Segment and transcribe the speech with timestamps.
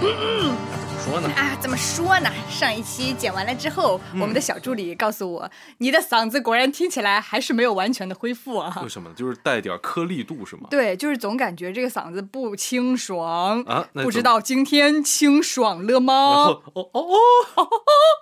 [0.00, 0.69] Mm-mm.
[1.10, 1.28] 说呢？
[1.34, 2.30] 啊，怎么说呢？
[2.48, 8.88] 上一期剪完了之后，我们的小助理告诉我，你的嗓子果然听起来还是没有完全的恢复啊为。
[8.88, 9.10] 什么？
[9.16, 10.68] 就是带点颗粒度是吗？
[10.70, 16.44] 对，就是总感觉这个嗓子不清爽啊不知道今天清爽了然吗？
[16.44, 17.06] 后哦哦
[17.56, 17.66] 哦，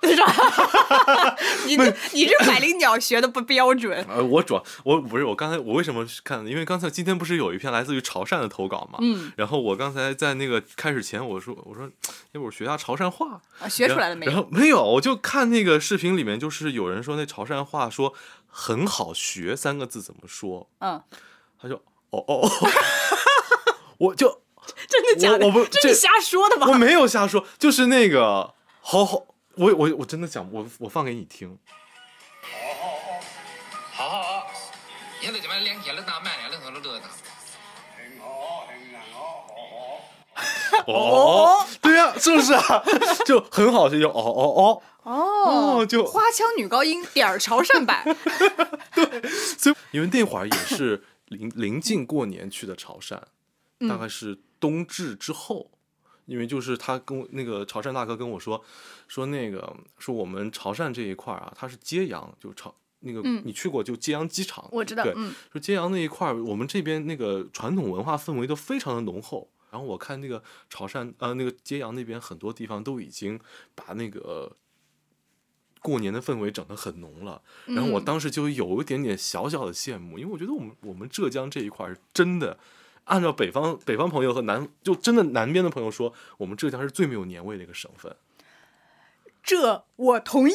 [0.03, 1.37] 是吧？
[1.67, 4.03] 你这你这百灵鸟学的不标准。
[4.09, 6.47] 呃，我主要我不是我刚才我为什么看？
[6.47, 11.85] 因为刚才今天不是有一篇来自于潮汕的投稿嘛，嗯，然后我刚才在那个开始前我说我说
[12.33, 14.33] 要不我学下潮汕话，啊学出来了没有？
[14.33, 18.15] 然后没有，我就看那个视频里面，就是有人说那潮汕话说
[18.47, 21.03] 很好学三个字怎么说，嗯，
[21.61, 21.75] 他就
[22.11, 22.51] 哦哦哦，
[23.99, 24.41] 我就
[24.89, 25.47] 真的假的？
[25.47, 26.67] 我我不这这是瞎说的吧？
[26.69, 29.27] 我没有瞎说，就是那个好好，
[29.57, 31.59] 我我我真的讲，我我放给你听，
[33.93, 34.47] 好好好，
[35.21, 35.78] 现在这边两天了，
[40.87, 42.83] 哦，对呀、是不是啊？
[43.27, 48.05] 就很好学，就哦哦哦哦就花腔女高音点儿潮汕版。
[48.95, 53.21] 对，所以 因为那会儿也是临临近过年去的潮汕，
[53.89, 55.71] 大概是冬至之后。
[56.27, 58.63] 因为就是他跟我那个潮汕大哥跟我说，
[59.07, 69.49] 说那个说我们潮汕这一块儿啊，它是揭阳，就潮那个、嗯你去过就揭阳机场，对，我知道嗯说揭阳那一块儿，我们这边那个传统文化氛围都非常的浓厚。
[69.71, 73.39] 然后我看那个潮汕呃那个揭阳那边很多地方都已经
[73.75, 74.57] 把那个
[75.81, 77.43] 过年的氛围整得很浓了。
[77.67, 82.59] 然后我嗯当时就有一点点小小的羡慕，因为我觉得我们我们浙江这一块儿真的。
[83.11, 88.15] 按照北方北方朋友和南就真的南边的朋友说，我们浙江是最没有年味的一个省份。
[89.43, 90.53] 这我同意。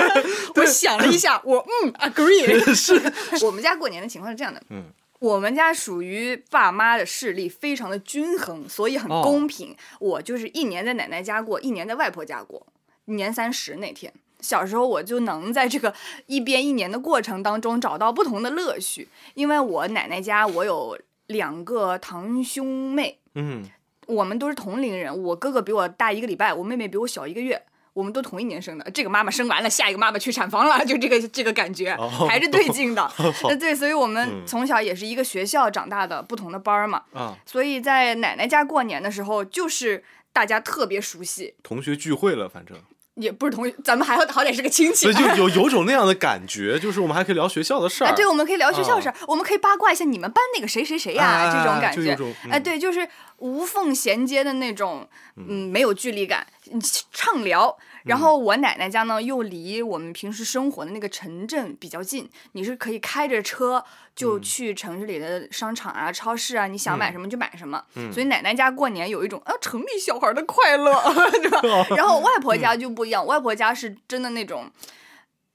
[0.56, 2.56] 我想了一下，我嗯 agree。
[2.74, 2.94] 是，
[3.44, 4.84] 我们家过年的情况是这样的，嗯，
[5.24, 9.74] 我们家属于爸妈的势力非常的均衡，所以很哦公平。
[9.98, 12.66] 我就是一年在奶奶家过，一年在外婆家过。
[13.06, 15.94] 年三十那天，小时候我就能在这个
[16.26, 20.98] 一边一年的过程当中找到不同的乐趣，因为我奶奶家我有
[21.28, 23.64] 两个堂兄妹，嗯，
[24.06, 27.62] 我们都是同龄人，我哥哥比我大一个礼拜，我妹妹比我小一个月。
[27.94, 33.10] 我们都同一年生的，这个妈妈生完了，下一个妈妈去产房了， 就这个这个感觉，哦还是对劲的。
[33.48, 37.02] 呃， 对，所以我们嗯从小也是一个学校长大的，不同的班儿嘛。
[37.14, 42.76] 啊，所以在奶奶家过年的时候，就是大家特别熟悉，同学聚会了，反正。
[43.16, 45.14] 也不是同学，咱们还好好歹是个亲戚所以。
[45.14, 48.08] 就有 有种那样的感觉，就是我们还可以聊学校的事儿。
[48.08, 52.12] 哎，对，我们可以聊学校事儿，我们可以八卦一下你们班那个谁谁谁呀、哎这种感觉。
[52.50, 53.08] 哎，嗯对，就是
[53.44, 55.06] 无缝衔接的那种，
[55.36, 56.80] 嗯，没有距离感，嗯
[57.12, 57.76] 畅聊。
[58.04, 63.84] 然后我奶奶家呢，又离我们平时生活的那个城镇比较近，你是可以开着车
[64.16, 67.84] 就去城市里的商场啊、超市啊，你想买什么就买什么。
[68.10, 70.92] 所以奶奶家过年有一种啊城里小孩的快乐，
[71.32, 71.60] 对吧？
[71.94, 74.70] 然后外婆家就不一样，外婆家是真的那种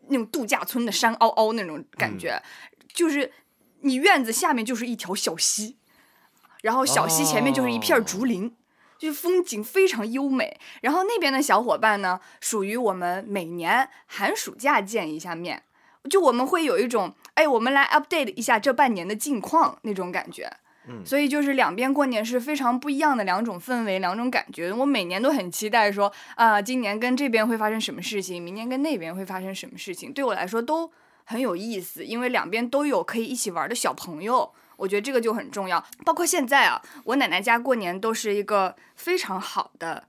[0.09, 2.39] 那种度假村的山凹凹那种感觉，
[2.93, 3.31] 就是
[3.81, 5.77] 你院子下面就是一条小溪，
[6.61, 8.55] 然后小溪前面就是一片竹林。
[8.97, 15.63] 就是风景非常优美，然后那边的小伙伴呢，属于我们每年寒暑假见一下面，
[16.09, 20.51] 就我们会有一种，哎，我们来 update 一下这半年的近况那种感觉。
[20.89, 24.73] 嗯所以就是两边过年是非常不一样的两种氛围，两种感觉。
[24.73, 30.91] 我每年都很期待说啊，今年跟这边会发生什么事情，明年跟那边会发生什么事情，对我来说都
[31.23, 34.51] 很有意思，因为两边都有可以一起玩的小朋友。
[34.79, 40.05] 我觉得这个就很重要，包括现在啊，我奶奶家过年都是一个非常好的，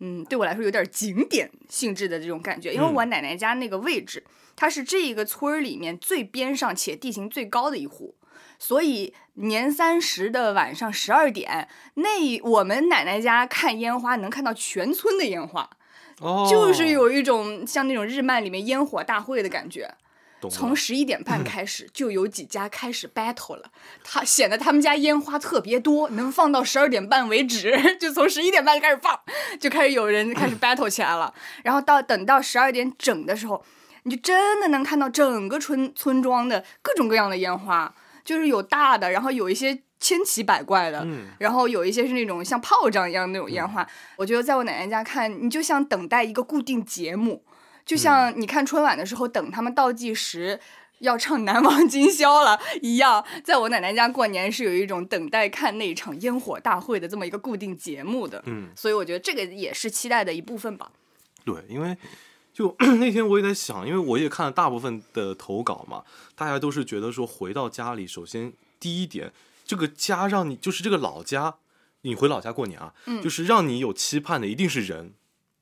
[0.00, 2.94] 嗯，对我来说有点景点性质的这种感觉，因为嗯。
[2.94, 4.24] 我奶奶家那个位置，
[4.56, 8.16] 它是这一个村儿里面最边上且地形最高的一户，
[8.58, 15.68] 所以年三十的晚上十二点，那我们奶奶家看烟花能看到全村的烟花，
[16.20, 19.94] 哦，就是有一种像那种日漫里面烟火大会的感觉。
[20.50, 23.70] 从十一点半开始，就有几家开始 battle 了。
[24.02, 29.18] 他显得他们家烟花特别多，能放到十二点半为止，就从十一点半开始放，
[29.60, 31.32] 就开始有人开始 battle 起来了。
[31.62, 33.64] 然后到等到十二点整的时候，
[34.04, 37.94] 你就真的能看到整个村村庄的各种各样的烟花，
[38.24, 43.86] 就是有大的，然后有一些千奇百怪的，嗯然后有一些是那种像炮仗一样那种烟花。
[44.16, 47.42] 我觉得在我奶奶家看，你就像等待一个固定节目。
[47.84, 50.58] 就像你看春晚的时候，等他们倒计时
[51.00, 60.90] 要唱《难忘今宵》了一样，在我奶奶家过年是有一种等待看那一场烟火大会的这么一个固定节目的，嗯，所以我觉得这个也是期待的一部分吧。
[61.44, 61.94] 对，因为
[62.54, 66.04] 就 那天我也在想，因为我也看了大部分的投稿嘛，
[66.34, 69.30] 大家都是觉得说回到家里，首先第一点，
[69.66, 71.56] 这个家让你就是这个老家
[72.00, 73.20] 你回老家过年啊，嗯。
[73.20, 75.12] 就是让你有期盼的一定是人，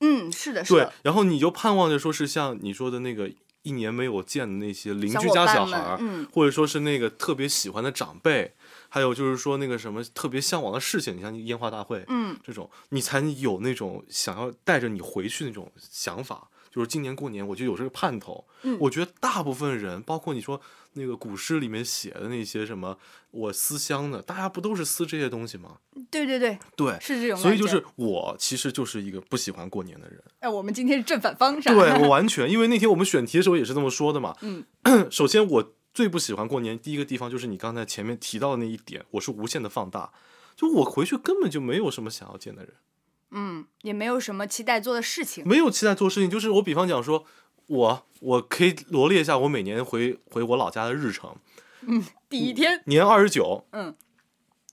[0.02, 3.30] 嗯，是的，是对的，，然后你就盼望着说是像你说的那个
[3.62, 8.52] 一年没有见的那些邻居家小孩儿，嗯或者说是那个特别喜欢的长辈，
[8.88, 16.48] 还有就是说那个什么特别向往的事情，你像烟花大会，嗯，这种，你才有那种想要带着你回去那种想法。
[16.74, 18.46] 就是今年过年我就有这个盼头。
[18.62, 20.58] 嗯我觉得大部分人，包括你说
[20.94, 22.98] 那个古诗里面写的那些什么
[23.30, 25.78] 我思乡的，大家不都是思这些东西吗？
[26.10, 27.36] 对对对，对，是这种。
[27.36, 30.22] 所以就是我其实就是一个不喜欢过年的人。
[30.40, 31.74] 哎，我们今天是正反方是吧？
[31.74, 34.36] 对我 完全，因为那天我们选题的时候也是这么说的嘛。
[34.40, 34.64] 嗯，
[35.10, 40.12] 首先我最不喜欢过年，第一个地方就是你刚才前面提到的那一点，我是无限的放大，
[40.56, 42.74] 就我回去根本就没有什么想要见的人，
[43.30, 45.46] 嗯，也没有什么期待做的事情。
[45.46, 46.28] 没有期待做事情。
[46.28, 47.24] 就是我比方讲说，
[47.72, 51.34] 我我可以罗列一下我每年回回我老家的日程，
[51.80, 53.94] 嗯第一天，年二十九嗯，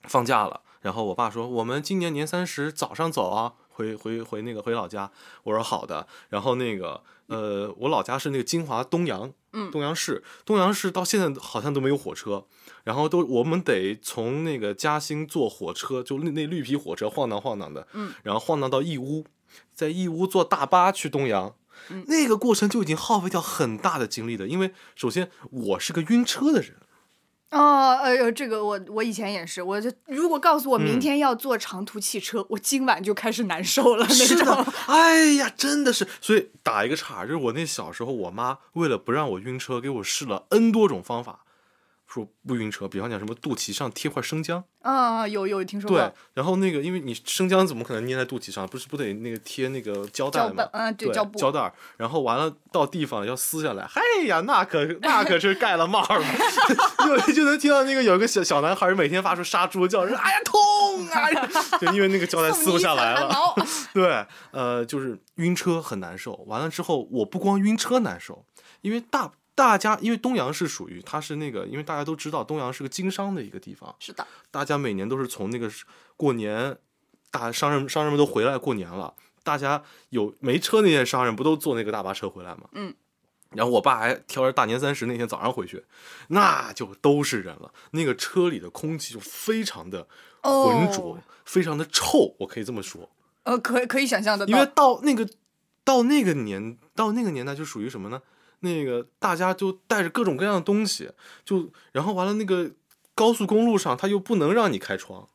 [0.03, 5.09] 放假了，然后我爸说我们今年年三十早上走啊，回回回那个回老家。
[5.43, 6.05] 我说好的。
[6.27, 9.71] 然后那个呃，我老家是那个金华东阳，嗯。
[9.71, 12.45] 东阳市，东阳市到现在好像都没有火车，
[12.83, 19.25] 然后都我们得从那个嘉兴坐火车，就那那绿皮火车晃荡晃荡的，嗯，然后晃荡到义乌，
[19.73, 21.55] 在义乌坐大巴去东阳。
[21.89, 22.03] 嗯。
[22.07, 26.75] 那个过程就已经耗费掉很大的精力的，因为首先我是个晕车的人，
[27.51, 30.99] 哦，哎呦，这个我我以前也是，我就如果告诉我明嗯。
[30.99, 34.45] 天要坐长途汽车，我今晚就开始难受了那是的。
[34.45, 41.43] 种。，哎呀，真的是，所以打一个岔，就是我那小时候，我妈为了不让我晕车，给我试了 N 多种方法，
[42.11, 50.67] 说不晕车，比方讲什么肚脐上贴块生姜，啊，有有听说过对过，然后那个因为你生姜怎么可能粘在肚脐上，不是不得那个贴那个胶带吗？
[50.73, 56.25] 嗯对对，胶布胶带，然后完了到地方要撕下来，哎呀，那可那可是盖了帽儿了，
[57.27, 61.29] 就就能听到那个有一个小小男孩每天发出杀猪叫声，哎呀痛啊，
[61.79, 63.53] 就因为那个胶带撕不下来了。
[63.93, 66.33] 对，呃，就是晕车很难受。
[66.47, 68.45] 完了之后，我不光晕车难受，
[68.81, 75.69] 因为大大家，因为东阳是属于它是那个，因为大家都知道东阳是个经商的一个地方，是的，大家每年都是从那个
[76.15, 76.77] 过年，
[77.29, 79.13] 大商人商人们都回来过年了，
[79.43, 82.69] 大家有没车那些商人不都坐那个大巴车回来吗？
[82.71, 82.95] 嗯。
[83.51, 85.83] 然后我爸还挑着大年三十那天早上回去，
[86.27, 87.73] 那就都是人了。
[87.91, 90.07] 那个车里的空气就非常的
[90.41, 93.09] 浑浊，哦非常的臭，我可以这么说。
[93.43, 95.27] 呃，可可以想象的因为，到那个
[95.83, 98.21] 到那个年到那个年代就属于什么呢？
[98.61, 101.11] 那个大家就带着各种各样的东西，
[101.45, 102.71] 就然后完了那个
[103.15, 105.27] 高速公路上他又不能让你开窗，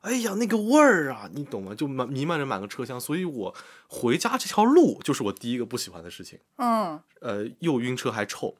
[0.00, 1.74] 哎呀那个味儿啊，你懂吗？
[1.74, 3.54] 就满弥漫着满个车厢，所以我
[3.86, 6.38] 回家这条路就是我第一个不喜欢的事情。
[6.56, 7.00] 嗯。
[7.20, 8.54] 呃，又晕车还臭，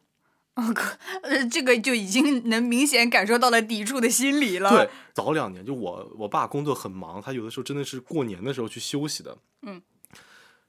[0.55, 4.69] 哦，可呃，这个就已经能明显感受到了抵触的心理了。
[4.69, 9.39] 对，，早两年就我我爸工作很忙，他有的时候真的是过年的时候去休息的。
[9.63, 9.81] 嗯，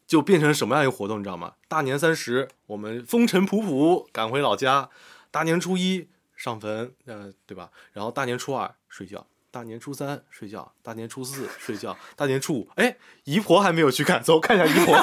[0.09, 1.53] 就变成什么样一个活动，你知道吗？
[1.67, 4.89] 大年三十我们风尘仆仆赶回老家，
[5.29, 7.69] 大年初一上坟，呃，对吧？
[7.93, 9.27] 然后大年初二睡觉。
[9.51, 14.95] 大年初三睡觉，大年初四睡觉，大年初五，哎，姨婆还没有去看，走看一下姨婆，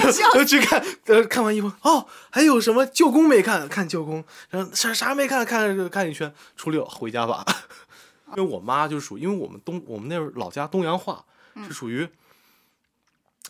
[0.10, 2.86] 笑去看，呃，看完姨婆，哦，还有什么？
[2.86, 7.44] 舅公没看，看舅公，然后啥啥没看，看看一圈，初六回家吧。
[8.36, 11.22] 因为我妈就属于，因为我们东我们那儿老家东阳话
[11.66, 12.08] 是属于，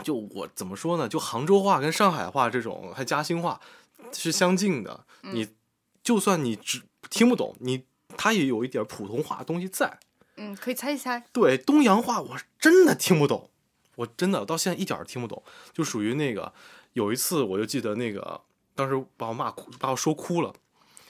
[0.02, 1.08] 就我怎么说呢？
[1.08, 3.60] 就杭州话跟上海话这种，还嘉兴话
[4.12, 5.04] 是相近的。
[5.22, 5.48] 你
[6.02, 7.84] 就算你只听不懂，你
[8.16, 9.98] 他也有一点普通话东西在。
[10.36, 11.24] 嗯，可以猜一猜。
[11.32, 13.50] 对东阳话，我真的听不懂，
[13.96, 16.52] 我真的到现在一点儿听不懂，就属于那个
[16.92, 18.40] 有一次我就记得那个
[18.74, 20.54] 当时把我骂哭，把我说哭了，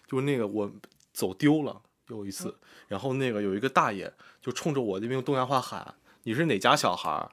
[0.07, 0.73] 就是那个我
[1.12, 7.30] 走丢了有一次，然后那个有一个大爷就冲着我那边用东阳话喊你是哪家小孩儿，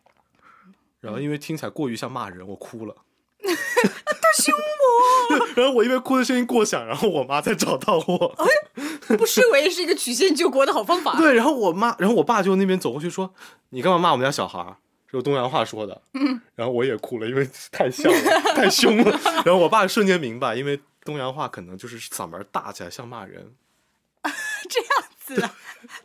[1.05, 2.95] 然后因为听起来过于像骂人，我哭了。
[3.45, 8.35] 他凶我， 然后我因为哭的声音过响，然后我妈才找到我。
[9.15, 11.15] 不失为是一个曲线救国的好方法。
[11.21, 13.31] 对，然后我妈，然后我爸就那边走过去说
[13.69, 14.77] ：“你干嘛骂我们家小孩儿？”
[15.11, 16.01] 是东阳话说的。
[16.13, 19.19] 嗯，然后我也哭了，因为太像了，太凶了。
[19.45, 23.53] 然后我爸瞬间明白，因为东阳话可能就是嗓门大起来像骂人。
[24.67, 24.89] 这样
[25.23, 25.55] 子啊，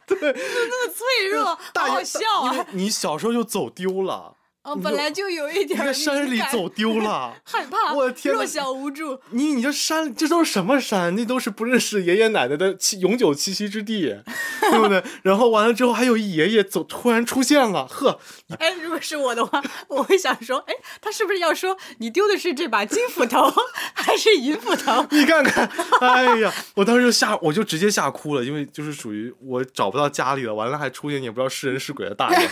[0.07, 2.67] 对，那么脆弱，好笑啊。
[2.73, 4.37] 你小时候就走丢了，
[4.71, 7.35] 哦，本来就有一点在山里走丢了。
[7.43, 9.19] 害怕，我的天呐弱小无助。
[9.31, 11.15] 你你这山，这都是什么山？
[11.17, 14.17] 那都是不认识爷爷奶奶的栖永久栖息之地，
[14.71, 15.03] 对不对？
[15.23, 18.21] 然后完了之后，还有一爷爷走突然出现了，呵，
[18.61, 23.53] 哎，如果是我的话，我会想说，哎，他是不是要说你丢的是这把金斧头
[23.95, 25.05] 还是银斧头？
[25.11, 25.69] 你看看，
[26.01, 32.49] 哎呀，我当时就吓，我就直接吓哭了，因为就是属于我找不到家里了，完了还出现也不知道是人是鬼的大爷。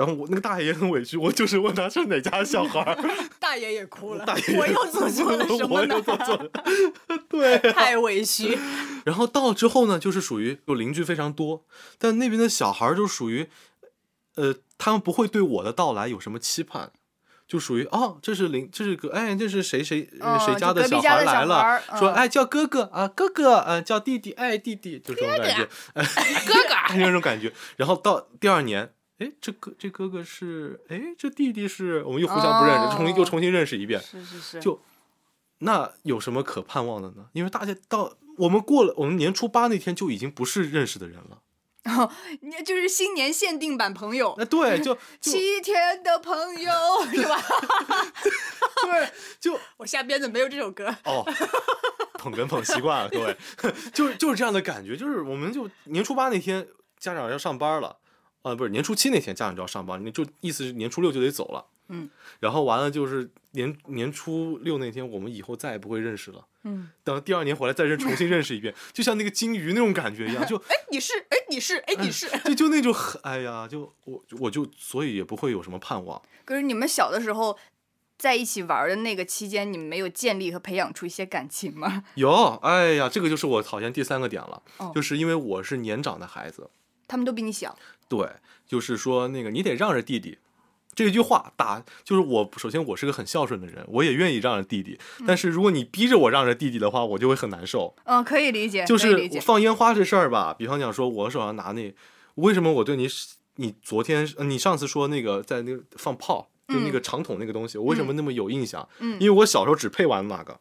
[0.00, 2.96] 然后我那个大爷也很委屈，我就是问他是哪家小孩儿，
[3.38, 6.00] 大爷也哭了，大爷我又做错了什么呢我又？
[6.00, 6.50] 做错了，
[7.28, 7.72] 对、啊。
[7.72, 8.58] 太委屈。
[9.04, 11.66] 然后到了之后呢，就是属于有邻居非常多，
[11.98, 13.50] 但那边的小孩儿就属于，
[14.36, 16.92] 呃，他们不会对我的到来有什么期盼，
[17.46, 20.08] 就属于哦，这是邻，这是个，哎，这是谁谁、
[20.46, 26.04] 谁家的小孩来了，说嗯哎叫哥哥啊哥哥，啊叫弟弟，哎弟弟，就这种感觉，哎
[26.46, 27.52] 哥哥那种感觉。
[27.76, 28.94] 然后到第二年。
[29.20, 34.00] 哎，这哥这哥哥是，哎，这弟弟是，我们又互相不认识，哦重新又重新认识一遍。
[34.00, 34.80] 是是是，就
[35.58, 37.26] 那有什么可盼望的呢？
[37.34, 41.42] 因为大家到我们过了，我们年初八那天就已经不是认识的人了。
[41.84, 42.10] 哦
[42.42, 46.72] 你就是新年限定版朋友那，对，就 就七天的朋友
[47.10, 47.40] 是吧？
[48.84, 50.94] 对，就我下鞭子没有这首歌。
[51.04, 51.24] 哦，
[52.14, 53.36] 捧哏捧习惯了，各位，
[53.92, 56.66] 就是就是这样的感觉，就是我们就年初八那天
[56.98, 57.96] 家长要上班了，
[58.42, 66.46] 啊，不是年初七那天家长就要上班，你就意思是年初六就得走了，嗯，然后完了就是年年初六那天，我们以后再也不会认识了。
[66.62, 72.28] 嗯，等第二年回来再认重新认识一遍，就像那个金鱼那种感觉一样，就哎，你是，哎，你是，哎，你是。
[72.44, 76.20] 就就那种很，哎呀，就我我就所以也不会有什么盼望。
[76.44, 77.58] 可是你们小的时候
[78.18, 82.04] 在一起玩的那个期间，你们没有建立和培养出一些感情吗？
[82.16, 82.30] 有，
[82.62, 86.68] 哎呀，这个就是我讨厌第三个点了，哦就是因为我是年长的孩子，
[87.08, 87.74] 他们都比你小，
[88.10, 88.28] 对，
[88.66, 90.36] 就是说那个你得让着弟弟。
[90.92, 94.98] 这句话打就是我，首先我是个很孝顺的人，我也愿意让着弟弟。
[95.24, 97.94] 但是如果你逼着我让着弟弟的话，我就会很难受。
[98.04, 99.40] 嗯，可以理解，就是。
[99.40, 101.94] 放烟花这事儿吧，比方讲说，我手上拿那，
[102.34, 103.08] 为什么我对你，
[103.56, 108.86] 你昨天呃你上次说那个在那个放炮，就那个长筒那个东西，我为什么那么有印象？
[108.98, 110.58] 嗯因为我小时候只配玩那个，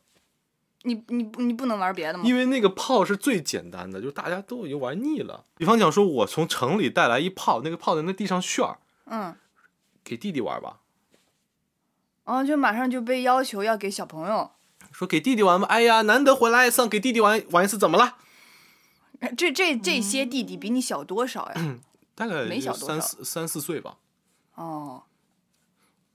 [0.84, 2.24] 你你你不能玩别的吗？
[2.26, 5.46] 因为那个炮是最简单的，就是大家都已经玩腻了。
[5.58, 9.36] 比方讲说，我从城里带来一炮，那个炮在那地上旋儿，嗯，
[10.04, 10.80] 给弟弟玩吧。
[12.26, 14.52] 然后就马上就被要求要给小朋友。
[14.92, 18.18] 说给弟弟玩吧，哎呀，难得回来一次，给弟弟玩玩一次，怎么了？
[19.36, 21.54] 这这这些弟弟比你小多少呀？
[21.58, 21.82] 嗯
[22.16, 23.96] 大概就没小三四三四岁吧。
[24.56, 25.04] 哦，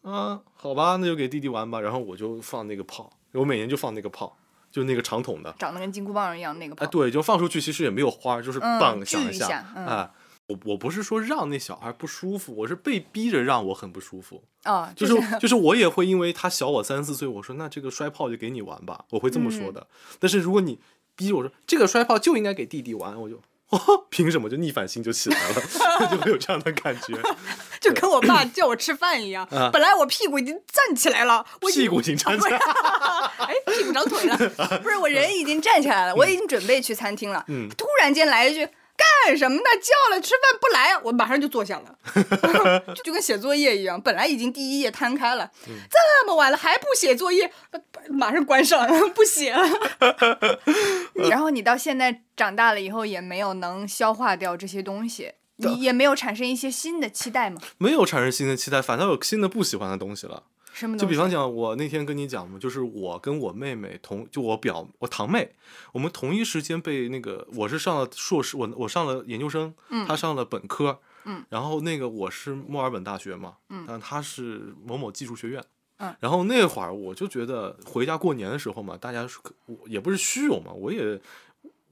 [0.02, 1.80] 啊，好吧，那就给弟弟玩吧。
[1.80, 4.36] 然后我就放那个炮，我每年就放那个炮，
[4.74, 5.54] 就那个长筒的。
[5.56, 6.84] 长得跟金箍棒一样那个炮。
[6.84, 9.30] 哎，对，就放出去，其实也没有花，就是嗯棒聚响下。
[9.30, 10.10] 一下嗯哎，
[10.48, 14.42] 我我不是说让那小孩不舒服，我是被逼着让我很不舒服。
[14.64, 19.86] 哦，就就是就是我也会因为他小我三四岁，我说那这个摔炮就给你玩吧，我会这么说的。
[20.18, 20.80] 但是如果你
[21.14, 23.40] 逼着我说这个摔炮就应该给弟弟玩，我就。
[23.70, 23.80] 哦，
[24.10, 27.14] 凭什么就逆反心就起来了， 就会有这样的感觉。
[27.80, 29.44] 就跟我爸叫我吃饭一样。
[29.50, 34.36] 啊本来我屁股已经站起来了，屁股已经站起来了哎，屁股长腿了，
[34.82, 37.44] 不是我人已经站起来了，我已经准备去餐厅了。
[37.48, 38.68] 嗯突然间来一句。
[38.96, 39.64] 干什么呢？
[39.82, 41.98] 叫了吃饭不来，我马上就坐下了，
[42.94, 44.00] 就 就跟写作业一样。
[44.00, 47.50] 本来已经第一页摊开了，嗯这么晚了还不写作业，
[48.10, 49.66] 马上关上， 不写了。
[51.28, 57.60] 然后你到现在长大了以后，也没有能消化掉这些东西，你也没有产生一些新的期待吗？
[57.78, 60.44] 没有产生新的期待，反倒有新的不喜欢的东西了。
[60.74, 60.98] 什么？
[60.98, 65.54] 就比方讲，我那天跟你讲嘛，就是我跟我妹妹同，就我表我堂妹，
[65.92, 75.64] 我们同一时间被那个，我是上了硕士，我我上了研究生，嗯她上了本科，嗯，然后那个我是墨尔本大学嘛，嗯但她是某某技术学院，
[75.98, 79.26] 嗯然后那会儿我就觉得回家过年的时候嘛，大家
[79.86, 81.20] 也不是虚荣嘛，我也。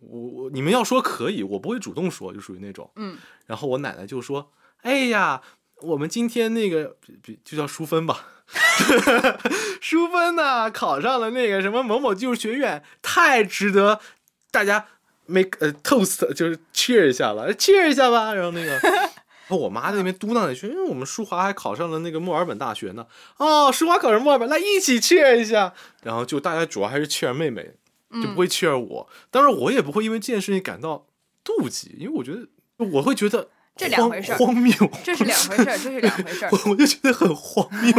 [0.04, 2.90] 我我你们要说可以，我不会主动说，就属于那种。
[2.96, 4.50] 嗯，然后我奶奶就说
[4.82, 5.40] ：“哎呀，
[5.82, 8.26] 我们今天那个比比就叫淑芬吧，
[9.80, 14.00] 淑芬呢考上了那个什么某某技术学院，太值得
[14.50, 14.86] 大家
[15.26, 18.34] make 呃 toast 就是 cheer 一下了，cheer 一下吧。
[18.34, 23.06] 然后那个， 然后我妈在那边嘟囔了一句：“因为我们舒华还考上了那个墨尔本大学呢。”
[23.38, 25.72] 哦，舒华考上墨尔本，来一起 cheer 一下。
[26.02, 27.74] 然后就大家主要还是 cheer 妹妹，
[28.22, 29.08] 就不会 cheer 我。
[29.30, 31.06] 当然，我也不会因为这件事情感到
[31.44, 34.72] 妒忌，因为我觉得我会觉得荒这两回事儿荒谬。
[35.02, 36.50] 这是两回事儿，这是两回事儿。
[36.52, 37.92] 我 我就觉得很荒谬。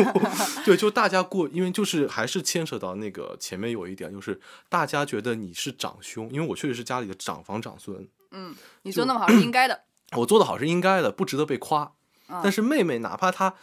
[0.64, 4.40] 对，就大家过，因为就是还是牵扯到那个前面有一点，就是
[4.70, 9.84] 大家觉得你是长兄，因为我确实是家里的长房长孙，嗯，你做那么好是应该的。
[10.16, 11.94] 我做的好是应该的，不值得被夸。
[12.28, 13.54] 啊但是妹妹哪怕她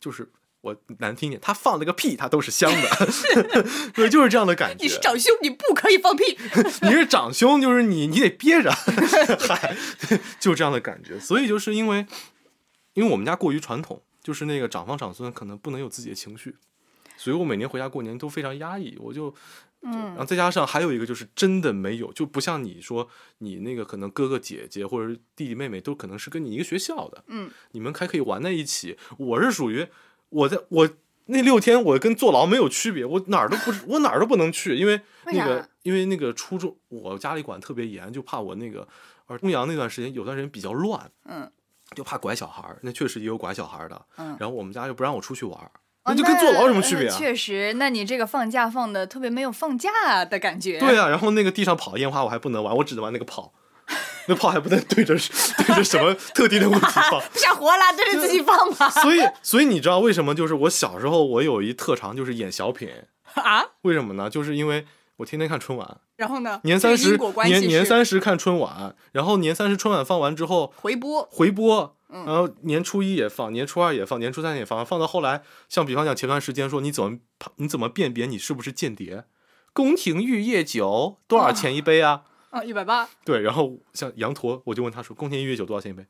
[0.00, 2.88] 就是我难听点，他放了个屁，他都是香的，
[3.94, 4.82] 对，就是这样的感觉。
[4.82, 6.36] 你是长兄，你不可以放屁。
[6.82, 8.70] 你是长兄，就是你，你得憋着，
[9.48, 9.76] 嗨，
[10.40, 11.18] 就这样的感觉。
[11.20, 12.06] 所以就是因为，
[12.94, 16.56] 因为我们家过于传统，就是那个长房长孙可能不能有自己的情绪，
[17.16, 18.96] 所以我每年回家过年都非常压抑。
[18.98, 19.32] 我就，
[19.82, 28.98] 嗯然后再加上还有一个就是真的没有，就不像你说你那个可能哥哥姐姐或者弟弟妹妹都可能是跟你一个学校的，嗯，你们还可以玩在一起。
[29.18, 29.86] 我是属于
[30.30, 30.88] 我在我
[31.26, 38.86] 那六天我跟坐牢没有区别，我哪儿都不我哪儿都不能去，因为那个因为那个初中我家里管特别严，就怕我那个
[39.26, 41.50] 而东阳那段时间有段时间比较乱，嗯，
[41.94, 45.70] 就怕拐小孩儿，那确实也有拐小孩儿的，嗯然后我们家又不让我出去玩
[46.04, 47.14] 那就跟坐牢有什么区别啊？
[47.18, 50.78] 确实，那你这个放假放的特别没有放假的感觉。
[50.78, 53.52] 对啊，然后那个地上跑烟花我还不能玩，我只能玩那个炮，
[54.28, 55.14] 那炮还不能对着
[55.66, 57.20] 对着什么特定的物体放。
[57.32, 58.88] 不想活了，对着自己放吧。
[59.02, 60.34] 所以，所以你知道为什么？
[60.34, 62.90] 就是我小时候我有一特长就是演小品，
[63.34, 63.64] 啊？
[63.82, 64.30] 为什么呢？
[64.30, 66.60] 就是因为我天天看春晚，然后呢？
[66.64, 77.18] 年三十年年三十看春晚，然后年三十春晚放完之后回播，回播，嗯然后年初一也放，年初二也放，年初三也放，放到后来，像比方讲前段时间说你怎么
[77.56, 79.24] 你怎么辨别你是不是间谍？
[79.72, 82.22] 宫廷玉液酒多少钱一杯啊？
[82.50, 83.08] 啊，一百八。
[83.24, 86.06] 对，然后像羊驼，我就问他说宫廷玉液酒多少钱一杯？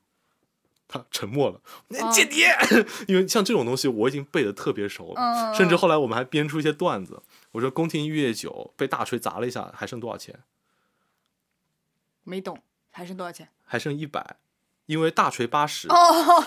[0.91, 1.61] 他沉默了，
[2.01, 2.49] 哦间谍，
[3.07, 7.23] 因为像这种东西我已经背的特别熟了，嗯，甚至后来我们还编出一些段子。
[7.53, 10.41] 我说宫廷玉液酒被大锤砸了一下，还剩多少钱？
[12.25, 12.59] 没懂，
[12.91, 13.51] 还剩多少钱？
[13.67, 14.37] 还剩一百，
[14.87, 15.89] 因为大锤八十。
[15.89, 16.47] 哦，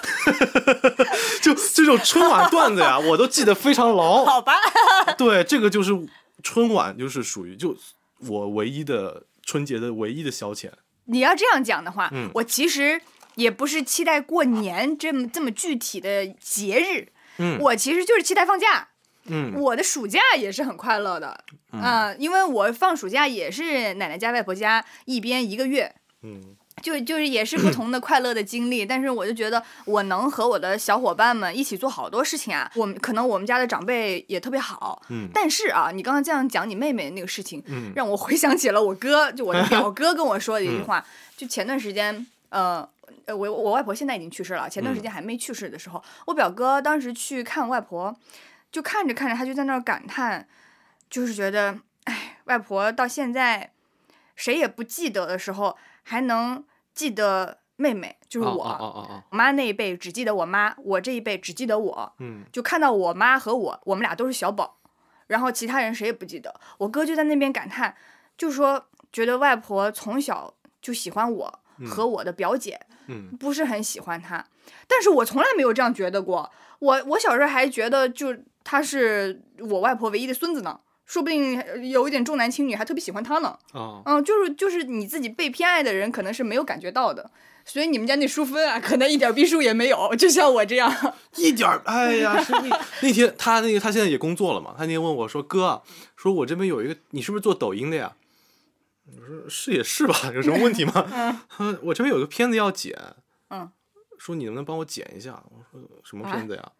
[1.43, 4.25] 就这种春晚段子呀，我都记得非常牢。
[4.25, 4.53] 好吧。
[5.19, 5.91] 对，这个就是
[6.41, 7.77] 春晚，就是属于就
[8.27, 10.71] 我唯一的春节的唯一的消遣。
[11.05, 13.01] 你要这样讲的话，嗯我其实
[13.35, 18.87] 也不是期待过年这么这么具体的节日，嗯我其实就是期待放假。
[19.25, 32.69] 嗯我的暑假也是很快乐的啊、因为我放暑假也是奶奶家、外婆家一边一个月，嗯就就是也是不同的快乐的经历，但是我就觉得我能和我的小伙伴们一起做好多事情啊。
[32.75, 41.05] 我们可能我们家的长辈也特别好，嗯但是啊，你刚刚这样讲你妹妹那个事情，嗯让我回想起了我哥，就我 的表哥跟我说的一句话，
[41.37, 42.87] 就前段时间，呃。
[43.25, 48.15] 呃，我我外婆现在已经去世了，前段时间还没去世的时候，我表哥当时去看外婆，
[48.71, 50.47] 就看着看着他就在那儿感叹，
[51.07, 53.71] 就是觉得，哎，外婆到现在
[54.35, 58.53] 谁也不记得的时候，还能记得妹妹，就是我。
[59.29, 62.43] 我妈那一辈只记得我妈，我这一辈只记得我，嗯。
[62.51, 64.77] 就看到我妈和我，我们俩都是小宝，
[65.27, 66.59] 然后其他人谁也不记得。
[66.77, 67.95] 我哥就在那边感叹，
[68.37, 73.35] 就说觉得外婆从小就喜欢我和我的表姐，嗯。
[73.39, 74.45] 不是很喜欢她，
[74.87, 76.51] 但是我从来没有这样觉得过。
[76.79, 80.79] 我我小时候还觉得就她是我外婆唯一的孙子呢，
[81.11, 83.49] 说不定有一点重男轻女，还特别喜欢他呢。
[83.73, 87.29] 啊，嗯，就是就是你自己被偏爱的人，可能是没有感觉到的。
[87.65, 90.89] 所以你们家那淑芬啊，可能一点逼数也没有，就像我这样。
[91.35, 95.83] 一点儿，哎呀，是那那天他那个他现在也工作了嘛，他那天问我说：“哥，
[96.15, 98.15] 说我这边有一个，你是不是做抖音的呀？”
[99.05, 101.05] 我说：“是也是吧，有什么问题吗？”
[101.59, 102.97] 嗯我这边有个片子要剪，
[103.49, 103.69] 嗯，
[104.17, 105.43] 说你能不能帮我剪一下？
[105.51, 106.71] 我说什么啊片子呀？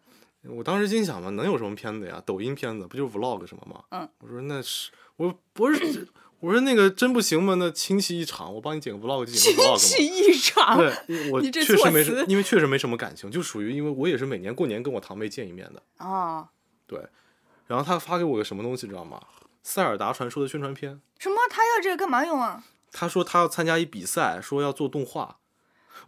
[0.48, 2.22] 我当时心想嘛，能有什么片子呀？
[2.26, 3.82] 抖音片子不就是 vlog 什么吗？
[3.90, 6.08] 嗯，我说那是，我说不是，
[6.40, 7.54] 我说那个真不行吗？
[7.54, 9.76] 那亲戚一场，我帮你剪个 vlog 就剪个 vlog 嘛。
[9.78, 10.78] 气一场。
[10.78, 16.48] 对，我 确实，没什因为确实没什么感情，就属于因为我也是每年过年跟我堂妹见一面的，哦，
[16.86, 17.00] 对。
[17.68, 19.20] 然后他发给我个什么东西，知道吗？
[19.62, 21.00] 塞尔达传说的宣传片。
[21.18, 21.36] 什么？
[21.48, 22.64] 他要这个干嘛用啊？
[22.90, 25.38] 他说他要参加一比赛，说要做动画。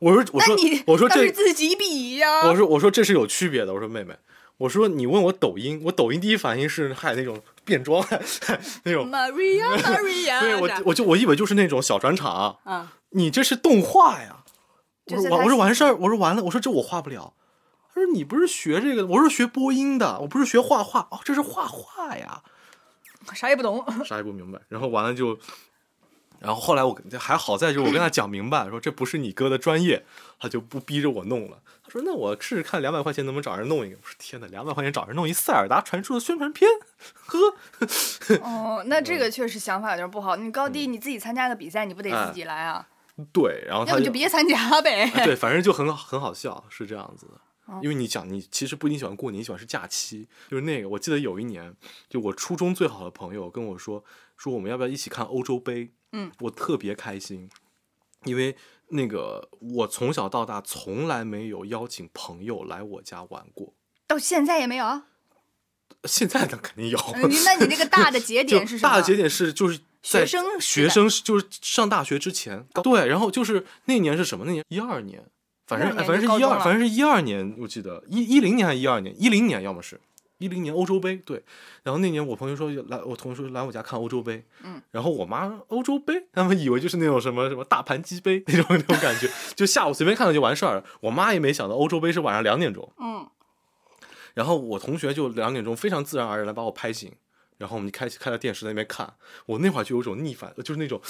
[0.01, 0.57] 我说我说
[0.89, 2.49] 我说这自己比呀。
[2.49, 3.73] 我说我说这是有区别的。
[3.73, 4.15] 我说妹妹，
[4.59, 8.05] 我说你问我抖音，我抖音第一反应是嗨那种变装
[8.85, 14.45] 那种，Maria Maria，对我我就我以为就是那种小转场，啊，你这是动画呀！
[15.07, 17.35] 我说完我说完事儿，我说完了，我说这我画不了。
[17.93, 22.43] 他说你不是学这个的，我说学播音的，我不是学画画哦，这是画画呀，
[23.35, 23.85] 啥也不懂。
[24.05, 24.61] 啥也不明白。
[24.69, 25.39] 然后完了就，
[26.45, 30.05] 然后后来我跟还好在就是我跟他讲明白，说这不是你哥的专业，
[30.39, 31.63] 他就不逼着我弄了。
[31.83, 33.97] 他说那我试试看两百块钱能不能找人弄一个。
[33.97, 36.69] 我说天哪，两百块钱找人弄一塞尔达传说的宣传片，
[37.25, 37.39] 呵，
[38.45, 40.37] 哦，那这个确实想法有点不好。
[40.37, 42.87] 你高低你自己参加个比赛，你不得自己来啊？
[43.33, 45.05] 对，然后他要不就别参加呗。
[45.05, 47.33] 啊对，反正就很很好笑，是这样子的。
[47.67, 50.29] 哦因为你讲，你其实不一定喜欢过年，你喜欢是假期。
[50.51, 51.75] 就是那个，我记得有一年，
[52.11, 54.05] 就我初中最好的朋友跟我说，
[54.37, 55.91] 说我们要不要一起看欧洲杯？
[56.17, 57.51] 嗯，我特别开心，
[58.25, 58.57] 因为
[58.89, 63.75] 那个我从小到大从来没有邀请朋友来我家玩过。
[64.07, 65.07] 到，现在也没有啊。
[66.05, 66.99] 现在的肯定有。
[67.17, 68.91] 那你这个大的节 点是什么？
[68.91, 74.45] 大的节点是就是在学生学生是就是上大学之前，对，然后就是那年是什么？
[74.45, 75.25] 那年一二年，
[75.67, 79.99] 反正反正是一二，反正是一二年，我记得一一零年还是一二年，一零年要么是
[80.39, 81.43] 一零年欧洲杯，对。
[81.83, 90.85] 然后那年我朋友说来，我同学说来我家看欧洲杯，嗯，然后我妈欧洲杯，他们以为就是那种什么什么大盘鸡杯那种那种感觉，就下午随便看看就完事儿了。
[91.01, 93.29] 我妈也没想到欧洲杯是晚上两点钟，嗯，
[94.35, 97.13] 然后我同学就两点钟非常自然而然的把我拍醒，
[97.59, 99.15] 然后我们就开开了电视在那边看。
[99.47, 101.01] 我那会儿就有种逆反，就是那种，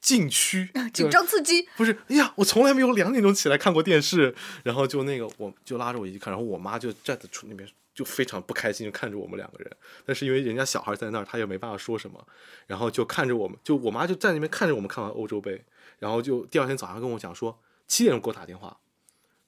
[0.00, 1.66] 禁区紧张刺激。
[1.78, 4.34] 不是，哎呀，我从来没有两点钟起来看过电视。
[4.62, 9.70] 然后就那个，我就拉着我一起看，然后我妈就站在出那边，就非常不开心，就看着我们两个人。
[10.04, 12.26] 但是因为人家小孩在那儿，她也没办法说什么，
[12.66, 15.64] 然后就看着我们，就我妈就在那边看着我们看完欧洲杯，
[15.98, 18.78] 然后就第二天早上跟我讲说，七点钟给我打电话，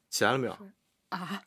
[0.08, 0.56] 起来了没有？
[1.08, 1.42] 啊，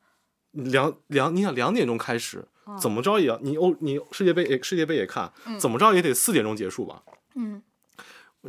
[0.51, 7.03] 两两，你想两点钟开始，哦怎么着也要你欧你世界杯也世界杯也看，怎么着也得四点钟结束吧？
[7.35, 7.63] 嗯，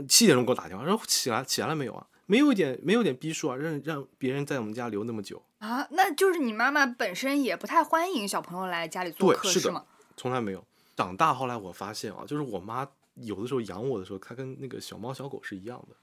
[0.09, 2.07] 七点钟给我打电话，然后起来起来了没有啊？
[2.27, 9.85] 没有一点没有点逼数啊，让让别人在我们家留那么久，啊，那就是你妈妈本身也不太欢迎小朋友来家里做客，是吗？，
[10.16, 10.64] 从来没有。
[10.96, 15.94] 长大后来我发现啊，就是我妈有的时候养我的时候，她跟那个小猫小狗是一样的。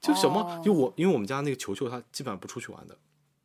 [0.00, 2.96] 就小猫，哦就我，因为我们家那个球球，它基本上不出去玩的。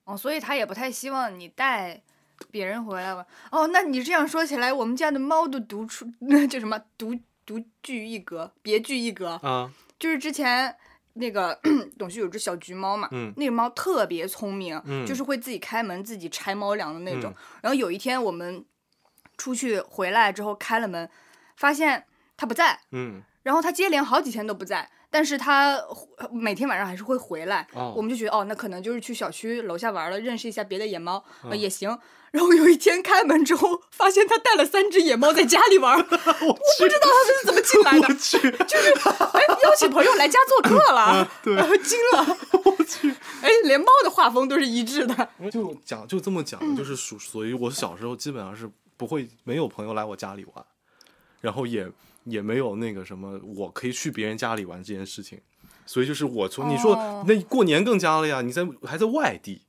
[0.06, 2.02] 哦，所以她也不太希望你带
[2.50, 3.26] 别人回来玩。
[3.52, 9.40] 哦，那你这样说起来，我们家的猫都独出， 那叫什么独独具一格，别具一格。
[9.44, 10.76] 啊，就是之前
[11.14, 11.60] 那个
[11.98, 17.32] 董旭有只小橘猫嘛，嗯那个猫特别聪明，嗯就是会自己开门、自己拆猫粮的那种。
[17.32, 18.64] 嗯然后有一天我们
[19.38, 21.10] 出去回来之后开了门，
[21.56, 22.06] 发现
[22.38, 24.90] 它不在，嗯，然后它接连好几天都不在。
[25.12, 25.74] 但是它
[26.18, 27.94] 呃每天晚上还是会回来，哦。
[27.96, 31.98] 我们就觉得哦，那可能就是去小区楼下玩了，认识一下别的野猫、也行。
[32.32, 36.06] 然后有一天开门之后，发现他带了三只野猫在家里玩儿， 我
[36.54, 38.88] 不知道他们是怎么进来的就是，
[39.34, 43.10] 哎，邀请朋友来家做客了， 对然后惊了， 我去，
[43.42, 50.64] 哎，连猫的画风都是一致的，就讲就这么讲，就是属所以，我小时候基本上是不会没有朋友来我家里玩，
[51.42, 51.92] 然后也
[52.30, 55.40] 也没有那个什么我可以去别人家里玩这件事情，
[55.86, 59.64] 所以就是我从你说、哦那过年更加了呀，你在还在外地，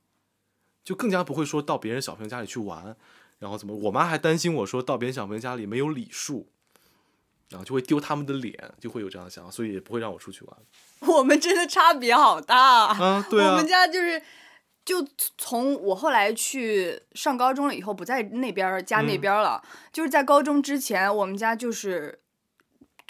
[0.83, 2.95] 就更加不会说到别人小朋友家里去玩，
[3.39, 6.47] 然后怎么，我妈还担心我说到别人小朋友家里没有礼数。
[7.49, 10.57] 然后就会丢他们的脸，就会有这样的想法，所以也不会让我出去玩
[11.01, 12.57] 我们真的差别好大。
[12.57, 13.27] 啊。
[13.29, 14.23] 对啊我们，家就是，
[14.85, 15.05] 就
[15.37, 22.21] 从我后来去上高中了以后，不在那边家那嗯边儿了，就是在高中之前，我们家就是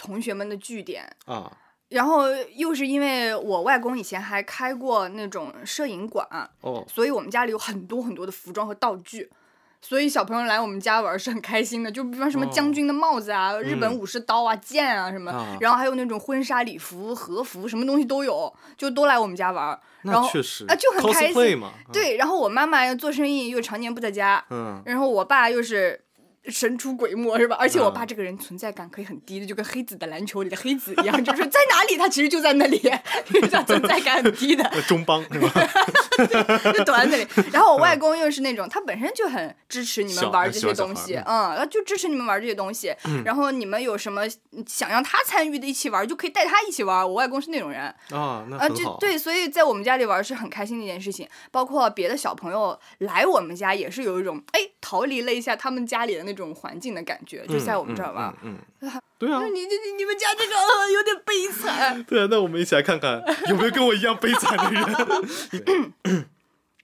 [0.01, 1.07] 同学们的据点。
[1.25, 1.51] 啊，
[1.89, 2.23] 然后
[2.55, 6.25] 又是因为我外公以前还开过那种摄影馆，
[6.61, 9.29] 哦，所以我们家里有很多很多的服装和道具，
[9.81, 11.91] 所以小朋友来我们家玩是很开心的。
[11.91, 19.79] 就比方什么哦将军的帽子啊、日本嗯武士刀啊、剑啊什么，啊然后还有那种婚纱礼服、和服，什么东西都有，就都来我们家玩。
[20.01, 21.61] 然后那确实啊就很开心
[21.93, 26.01] 对，然后我妈妈又做生意，又常年不在家，嗯，然后我爸又是。
[26.47, 27.56] 神出鬼没是吧？
[27.60, 32.80] 而且我爸啊这个人存在感可以很低的，就跟黑子的篮球里的黑子一样，就是在哪里他其实就在那里，
[33.51, 34.63] 他存在感很低的。
[34.65, 35.51] 呃 中帮是吧？
[36.74, 37.28] 就躲在那里。
[37.52, 42.93] 然后我外公又是那种，他本身就很支持你们玩这些东西，嗯，他就支持你们玩这些东西。
[43.26, 44.24] 然后你们有什么
[44.67, 47.08] 想让他参与的，一起玩，就可以带他一起玩。
[47.08, 48.93] 我外公是那种人，啊，那啊，很好。
[48.93, 51.28] 就对，所以在我们家里玩是很开心的一件事情。
[51.52, 58.34] 包括别的小朋友来我们家，也是有一种哎逃离了一下他们家里的那种环境的感觉，就在我们这儿玩。
[59.21, 62.01] 对啊，你你你你们家这个、呃、有点悲惨。
[62.10, 65.93] 对啊，那我们一起来看看有没有跟我一样悲惨的人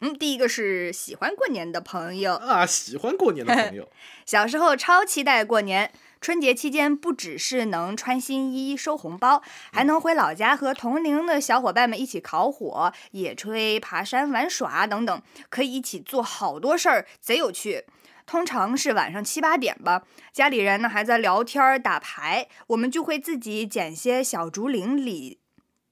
[0.02, 2.63] 嗯，第一个是喜欢过年的朋友，啊！
[2.63, 3.89] 喜欢过年的朋友，
[4.23, 5.91] 小时候超期待过年。
[6.21, 17.86] 春节期间，不只是能穿新衣、收红包，还能回老家和同龄的小伙伴们一起烤火、野炊、爬山、玩耍等等，可以一起做好多事儿，贼有趣。
[18.28, 25.40] 通常是晚上七八点吧，家里人呢还在聊天打牌，我们就会自己捡些小竹林里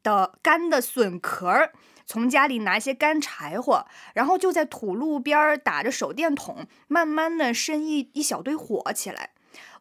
[0.04, 1.72] 的干的笋壳儿，
[2.06, 9.32] 从家里拿些干柴火，然后就在土路边打着手电筒，慢慢的生一一小堆火起来。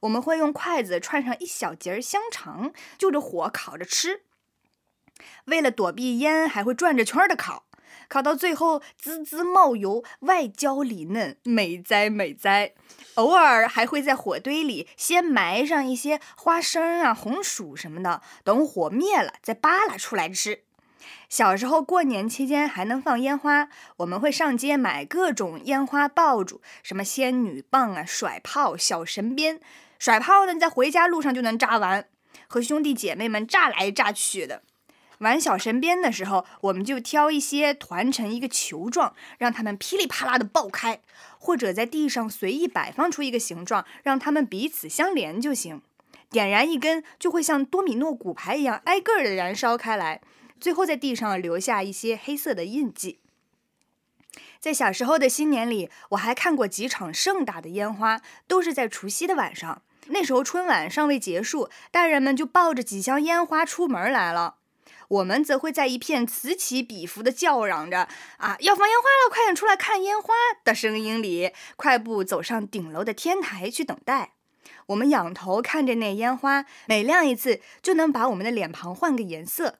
[0.03, 4.23] 我们会用筷子串上一小节香肠，就着火烤着吃。
[5.47, 7.65] 为了躲避烟，还会转着圈的烤，
[8.09, 12.73] 烤到最后滋滋冒油，外焦里嫩，美哉美哉。
[13.15, 20.63] 偶尔还会在火堆里先埋上一些花生啊、红薯什么的，等火灭了再扒拉出来吃。
[21.29, 29.61] 小时候过年期间还能放烟花，我们会上街买各种烟花爆竹，什么仙女棒啊、甩炮、小神鞭。
[29.99, 32.07] 甩炮呢，在回家路上就能炸完，
[32.47, 34.63] 和兄弟姐妹们炸来炸去的。
[35.19, 41.01] 玩小神鞭的时候，我们就挑一些团成一个球状，让它们噼里啪啦的爆开，
[41.39, 45.83] 或者在地上随意摆放出一个形状，让它们彼此相连就行。
[46.31, 50.21] 点燃一根，就会像多米诺骨牌一样挨个的燃烧开来，
[50.59, 53.21] 最后在地上留下一些黑色的印记。
[54.59, 59.83] 在小时候的新年里，我还看过几场盛大的烟花，都是在除夕的晚上。
[60.09, 64.57] 那时候春晚尚未结束，大人们就抱着几箱烟花出门来了。
[65.09, 70.33] 我们则会在一片此起彼伏的叫嚷着“啊，要放烟花了，快点出来看烟花”
[70.65, 74.33] 的声音里，快步走上顶楼的天台去等待。
[74.87, 79.79] 我们仰头看着那烟花，每亮一次就能把我们的脸庞换个颜色。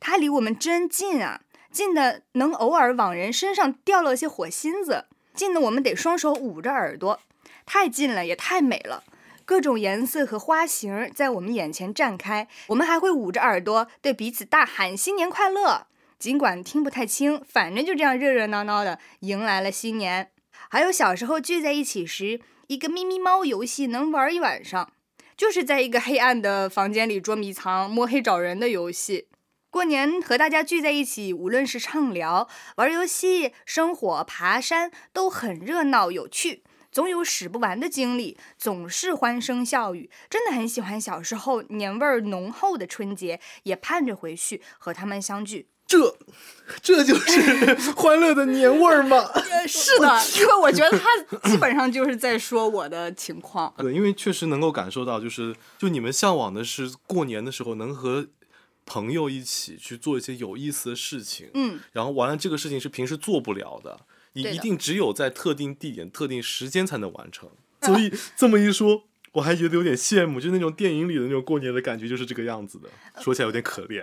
[0.00, 7.20] 它离我们真近啊，近的能偶尔往人身上掉落些火星子，近的我们得双手捂着耳朵。
[7.66, 9.04] 太近了，也太美了。
[9.48, 15.86] 各种颜色和花型在我们眼前绽开，我们还会捂着耳朵对彼此大喊“新年快乐”，
[16.20, 20.32] 尽管听不太清，反正就这样热热闹闹的迎来了新年。
[20.68, 22.42] 还有小时候聚在一起时。
[22.66, 24.92] 一个咪咪猫游戏能玩一晚上，
[25.34, 29.28] 就是在一个黑暗的房间里捉迷藏、摸黑找人的游戏。
[29.70, 36.62] 过年和大家聚在一起，无论是畅聊、玩游戏、生火、爬山，都很热闹有趣，
[36.98, 40.10] 总有使不完的精力，总是欢声笑语。
[40.28, 45.68] 真的很喜欢小时候年味儿浓厚的春节，也盼着回去和他们相聚。
[45.86, 46.18] 这，
[46.82, 49.24] 这就是 欢乐的年味儿吗？
[49.68, 53.72] 是的，因为我觉得他基本上就是在说我的情况。
[53.78, 58.26] 对，因为确实能够感受到，就是就你们向往的是过年的时候能和
[58.84, 61.48] 朋友一起去做一些有意思的事情。
[61.54, 67.48] 嗯，然后完了，这个事情是平时做不了的，你一定只有在特定地点、特定时间才能完成。
[67.82, 69.04] 所以这么一说。
[69.32, 72.88] 我还觉得有点羡慕，就那种电影里的那种过年的感觉，就是这个样子的。
[73.20, 74.02] 说起来有点可怜，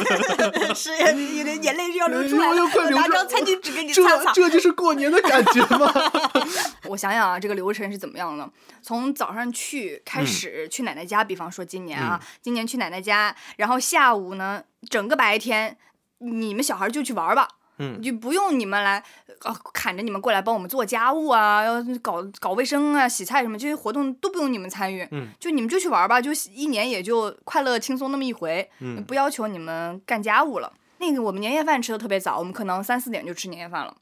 [0.74, 4.32] 是呀，你的眼泪要流出来，快流拿张餐巾纸给你擦擦。
[4.32, 5.92] 这就是过年的感觉吗？
[6.88, 8.50] 我想想啊，这个流程是怎么样的？
[8.82, 15.76] 从早上去开始去奶奶家，比方说今年啊，今年去奶奶家，然后下午呢，整个白天
[16.18, 17.46] 你们小孩就去玩吧。
[17.78, 19.02] 嗯，就不用你们来，
[19.44, 25.06] 呃，砍着你们过来帮我们做家务啊，要搞搞卫生啊，洗菜什么这些活动都不用你们参与。
[25.10, 28.68] 嗯，就你们就去玩吧，就一年也就快乐轻松那么一回。
[28.80, 30.72] 嗯，不要求你们干家务了。
[30.98, 33.94] 那个我们年夜饭吃的特别早，我们可能三四点就吃年夜饭了，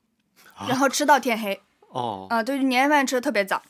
[0.68, 1.60] 然后吃到天黑。
[1.88, 2.26] 哦。
[2.30, 3.60] 啊，对，年夜饭吃的特别早，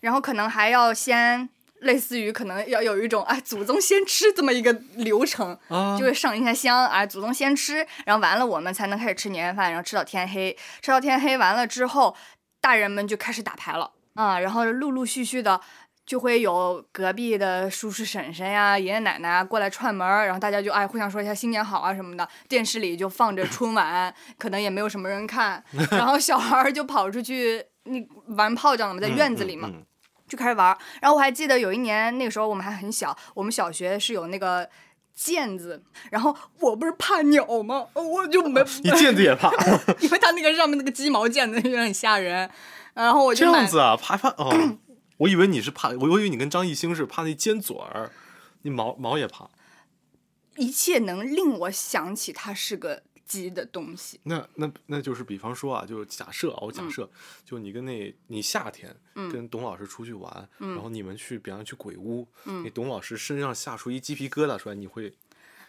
[0.00, 1.48] 然后可能还要先。
[1.80, 5.56] 类似于可能要有一种哎，祖宗先吃这么一个流程，
[5.98, 12.16] 就会上一下香，哎，祖宗先吃，然后完了我们才能开始吃年夜饭，然后吃到天黑，吃到天黑完了之后，
[12.60, 13.92] 大人们就开始打牌了。
[14.14, 15.60] 啊，然后陆陆续续的
[16.06, 29.70] 就会有隔壁的叔叔婶婶呀、爷爷奶奶过来串门，然后大家就哎互相说一下新年好啊什么的，电视里就放着春晚，可能也没有什么人看，然后小孩就跑出去你玩炮仗了嘛，在院子里嘛。
[30.28, 34.68] 就开始玩，然后我还记得有一年，那个时候我们还很小，我们小学是有那个
[35.16, 37.86] 毽子，然后我不是怕鸟吗？
[37.94, 39.50] 我就没 你毽子也怕，
[40.00, 42.50] 因为它那个上面那个鸡毛毽子有点吓人，
[42.94, 44.78] 然后我就这样子啊，怕怕哦，
[45.18, 48.10] 我以为你是怕，我以为你跟张艺兴是怕那尖嘴儿，
[48.62, 49.48] 你毛毛也怕，
[50.56, 53.02] 一切能令我想起他是个。
[53.26, 57.08] 鸡的东西，那那那就是比方说啊，就是假设啊，我假设，
[57.44, 65.12] 就你跟那，你夏天跟董老师出去玩，然后你们去，比方去鬼屋，那董老师身上吓出一鸡皮疙瘩出来，你会？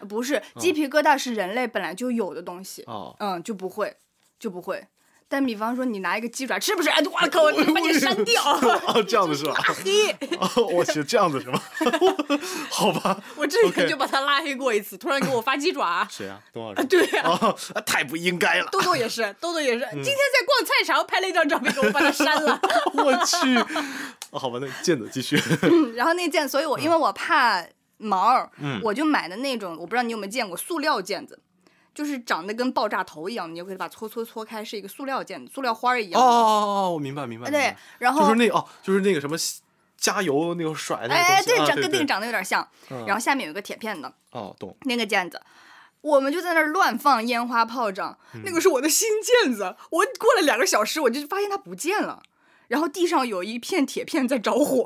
[0.07, 2.85] 不是，鸡皮疙瘩是人类本来就有的东西，
[3.19, 3.97] 嗯，就不会，
[4.39, 4.87] 就不会。
[5.29, 6.89] 但比方说，你拿一个鸡爪，吃不吃？
[6.89, 8.41] 哎，我 靠，我把你删掉。
[8.87, 9.53] 哦，这样子是吧？
[9.67, 10.11] 拉黑。
[10.37, 11.61] 哦，我去，这样子是吗？
[12.71, 13.21] 好吧。
[13.35, 16.07] 我之前就把他拉黑过一次，突然给我发鸡爪。
[16.09, 16.39] 谁啊？
[16.53, 16.85] 董老师。
[16.85, 17.23] 对呀。
[17.25, 18.69] 哦，太不应该了。
[18.71, 19.79] 豆豆也是，豆豆也是。
[19.91, 22.59] 今天在逛菜场拍了一张照片，给我把他删了。
[22.93, 23.57] 我去。
[24.31, 25.35] 好吧，那毽子继续。
[25.95, 27.61] 然后那毽，所以我因为我怕
[27.97, 28.49] 毛，
[28.81, 31.37] 我就买的那种，我不知道你有没有见过塑料毽子。
[31.97, 36.21] 就是长得跟爆炸头一样，你就可以把搓搓搓开，是一个塑料件，塑料花一样。
[36.21, 37.49] 哦哦哦，我明白明白。
[37.49, 39.35] 对，然后就是那哦，就是那个什么
[39.97, 42.67] 加油那个甩那个哎，对，长跟那个长得有点像。
[43.07, 44.13] 然后下面有个铁片的。
[44.29, 44.77] 哦，懂。
[44.81, 45.41] 那个毽子，
[46.01, 48.15] 我们就在那儿乱放烟花炮仗。
[48.45, 49.09] 那个是我的新
[49.43, 52.21] 毽子，我过了两个小时，我就发现它不见了。
[52.67, 54.83] 然后地上有一片铁片在着火，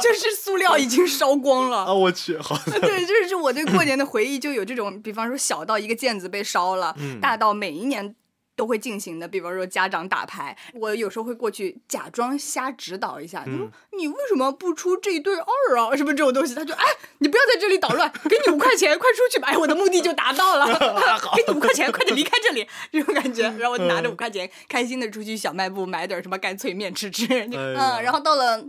[0.00, 1.84] 就是塑料已经烧光了。
[1.84, 8.14] 啊，我去，好，对，就是我对过年的回忆就有这种，比方说小到一个毽子被烧了，嗯大到每一年
[8.58, 16.84] 都会进行的，比方说家长打牌，我有时候会过去假装瞎指导一下，就说嗯你为什么不出这一对二啊，什么这种东西，他就哎，
[17.18, 20.66] 你不要在这里捣乱，给你五块钱，快出去吧，哎，我的目的就达到了，
[21.36, 28.66] 给你五块钱，快点离开这里，这种感觉，然后我拿着五块钱，开心的出去小卖部买点什么干脆面吃吃，嗯，然后到了。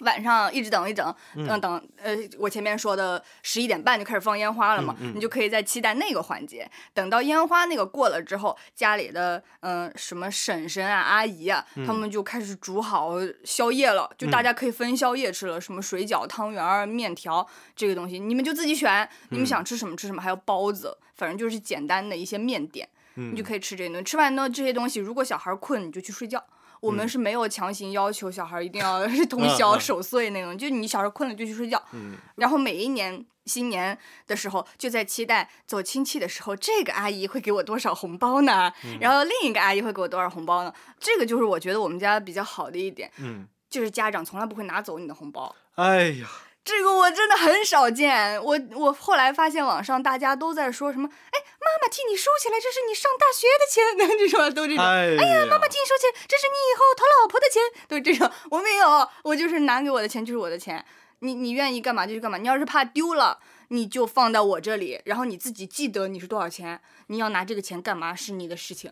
[0.00, 1.14] 晚上一直等一等，
[1.46, 6.68] 等，等呃，我前面说的十一点半就开始放烟花了嘛，你就可以在期待那个环节。
[6.92, 13.12] 等到烟花那个过了之后，家里的嗯、呃什么婶婶啊、阿姨啊，他们就开始煮好
[13.44, 24.04] 宵夜了，就大家可以分宵夜吃了，什么水饺、汤圆、面条这个东西，你们就自己选，你们想吃什么吃什么，还有包子，反正就是简单的一些面点，你就可以吃这些东西。
[24.04, 26.44] 吃完呢这些东西，如果小孩困，你就去睡觉。
[26.84, 31.82] 我们是没有强行要求小孩一定要 通宵守岁那种，就你小时候困了就去睡觉。
[31.92, 38.72] 嗯然后每一年新年的时候，就在期待走亲戚的时候，这个阿姨会给我多少红包呢？
[38.84, 40.72] 嗯然后另一个阿姨会给我多少红包呢？
[41.00, 45.54] 这个就是我觉得我们家比较好的一点，嗯，就是家长从来不会拿走你的红包。
[45.76, 46.28] 哎呀，
[46.64, 54.82] 这个我真的很少见，我我后来发现网上大家都在说什么，哎，妈妈替你收起来，这是你上大学的钱， 这种都这种。
[54.82, 58.30] 哎呀，妈妈替你收起来，这是你以后讨老婆的钱，都是这种。
[58.50, 60.82] 我没有，我就是拿给我的钱就是我的钱，
[61.18, 62.38] 你你愿意干嘛就去干嘛。
[62.38, 68.90] 你要是怕丢了，你就放在我这里，然后你自己记得你是多少钱，你要拿这个钱干嘛是你的事情。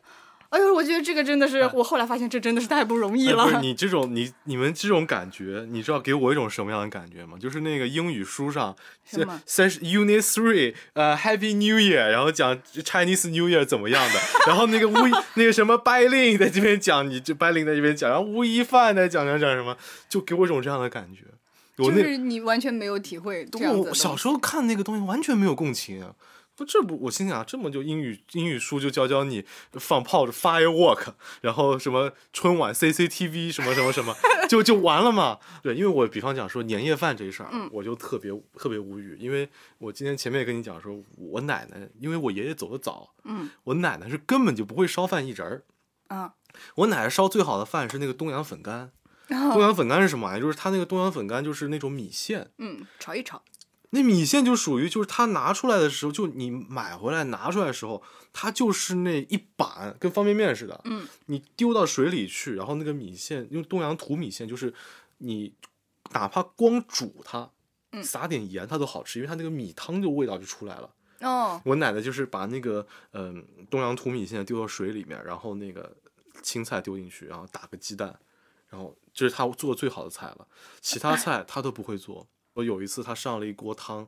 [0.53, 3.45] 哎呦，我觉得这个真的是，我后来发现这真的是太不容易了。
[3.45, 7.39] 哎不是你这种你你们这种感觉，你知道给我一种什么样的感觉吗？
[7.41, 8.77] 就是那个英语书上，
[9.47, 19.75] 三十 Unit Three，呃，Happy New Year，然后讲 Chinese New Year 怎么样的，然后那个吴亦那个什么白令在这边讲，你就白令在这边讲，然后吴亦凡在讲讲讲什么，
[20.11, 21.23] 就给我一种这样的感觉。
[21.79, 23.95] 我那就是你完全没有体会我。
[23.95, 26.13] 小时候看那个东西完全没有共情啊。
[26.63, 34.15] 不，这不，我心想，这么就英语英语书就教教你放炮的 firework，然后什么春晚 CCTV 什么什么什么，
[34.49, 35.41] 就就完了嘛。
[35.63, 39.49] 对，因为我比方讲说年夜饭这事儿，嗯我就特别特别无语，因为
[39.79, 45.65] 我今天前面也跟你讲说，我奶奶因为我爷爷走得早，嗯，我奶奶是根本就不会烧饭一人儿。
[46.09, 46.35] 啊，
[46.77, 48.93] 我奶奶烧最好的饭是那个东阳粉干，
[49.29, 50.43] 东阳粉干是什么玩意儿？
[50.43, 53.43] 就是它那个东阳粉干就是那种米线，嗯，炒一炒，
[53.95, 58.03] 那米线就属于就是它拿出来的时候，就你买回来拿出来的时候，
[58.33, 64.73] 它就是那一板跟方便面似的，嗯，你丢到水里去，然后那个米线用东阳土米线，就是
[65.19, 65.55] 你
[66.13, 67.51] 哪怕光煮它，
[67.91, 70.91] 嗯撒点盐它都好吃，因为它那个米汤就味道就出来了。
[71.21, 75.95] 哦，我奶奶就是把那个嗯、东阳土米线丢到水里面，然后那个
[76.43, 78.19] 青菜丢进去，然后打个鸡蛋，
[78.71, 80.49] 然后这是她做的最好的菜了，
[80.81, 82.27] 其他菜她都不会做。
[82.55, 84.07] 我有一次他上了一锅汤，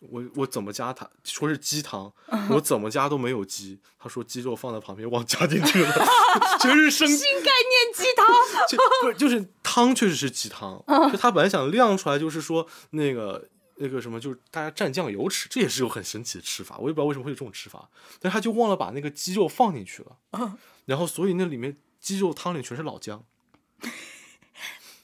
[0.00, 2.12] 我我怎么加他说是鸡汤，
[2.50, 5.92] 我怎么加都没有鸡，他说鸡肉放在旁边忘加进去了，
[6.60, 8.26] 全是生新概念鸡汤。
[8.68, 17.88] 就不是就是汤确实是鸡汤， 就他本来想亮出来，就是说那个那个什么，就是大家蘸酱油吃，这也是有很神奇的吃法，我也不知道为什么会有这种吃法，
[18.20, 23.24] 但他就忘了把那个鸡肉放进去了，然后所以那里面鸡肉汤里全是老姜，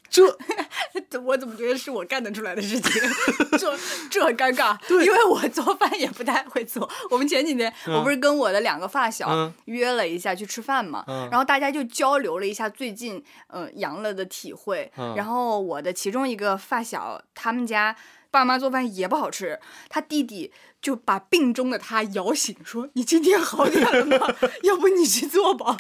[0.09, 0.39] 这
[1.25, 3.03] 我怎么觉得是我干得出来的事情？
[3.59, 3.79] 这
[4.11, 6.89] 这很尴尬，因为我做饭也不太会做。
[7.11, 14.91] 我们前几天、我不是跟我的两个发小嗯约了一下去吃饭嘛，嗯然后大家就交流了一下最近呃阳了的体会。
[14.97, 17.95] 嗯然后我的其中一个发小，他们家
[18.31, 24.35] 爸妈做饭也不好吃，他弟弟就把病中的他摇醒，说：“你今天好点了吗？
[24.63, 25.77] 要不你去做吧。”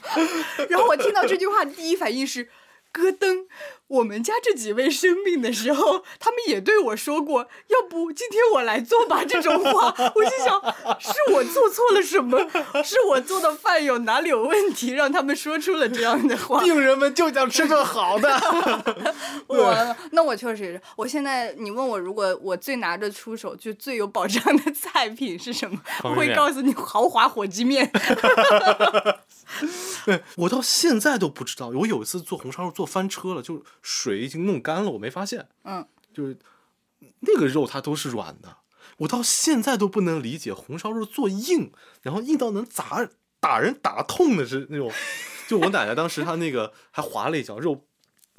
[0.69, 2.49] 然后我听到这句话，第一反应是。
[2.93, 3.47] 咯噔，
[3.87, 9.95] 我们家这几位生病的时候，他们也对我说过，要不今天我来做吧这种话。
[10.15, 10.61] 我心想，
[10.99, 12.39] 是我做错了什么？
[12.83, 16.61] 是我做的饭有哪里有问题，让他们说出了这样的话？
[16.61, 18.29] 病人们就想吃顿好的，
[19.47, 25.79] 我那我确实是，我现在你问我，如果我最拿得出手就最有保障的菜品是什么？
[26.03, 27.91] 我会告诉你豪华火鸡面。
[30.05, 36.39] 对我到现在都不知道，我有一次做红烧肉做翻车了，就水已经弄干了，我没发现，嗯，就是
[37.21, 38.59] 那个肉它都是软的，
[38.99, 43.09] 我到现在都不能理解红烧肉做硬，然后硬到能砸
[43.41, 44.93] 打人打痛的是那种，
[45.49, 47.87] 就我奶奶当时她那个还划了一脚，肉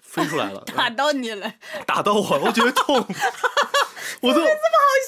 [0.01, 1.53] 飞出来了， 打到你了，
[1.85, 2.95] 打到我了，我觉得痛。
[4.21, 4.53] 我都这么好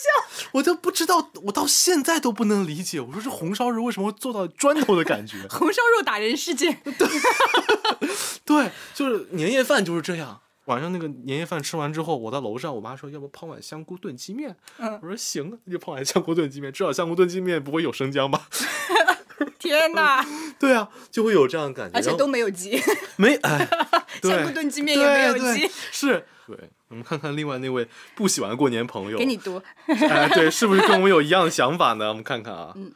[0.02, 0.08] 笑，
[0.54, 3.00] 我都不知道，我到现在都不能理解。
[3.02, 5.38] 我说这红烧肉为什么会做到砖头的感觉？
[5.50, 6.82] 红烧肉打人事件，
[8.46, 10.40] 对，就是年夜饭就是这样。
[10.66, 14.56] 晚上那个年夜饭吃完之后，我到楼上，我妈说要不泡碗香菇炖鸡面。
[14.78, 18.48] 嗯我说行，那就泡碗香菇炖鸡面，至少香菇炖鸡面不会有生姜吧？
[19.60, 20.26] 天哪！
[20.60, 21.98] 对啊，就会有这样的感觉。
[21.98, 22.82] 而且都没有鸡，
[23.18, 23.68] 没哎，
[24.22, 26.26] 香菇炖鸡面也没有鸡，是。
[26.46, 26.58] 对，
[26.94, 29.60] 我们看看另外那位不喜欢过年朋友，给你读。
[30.10, 32.10] 哎，对，是不是跟我们有一样的想法呢？
[32.10, 32.74] 我们看看啊。
[32.76, 32.92] 嗯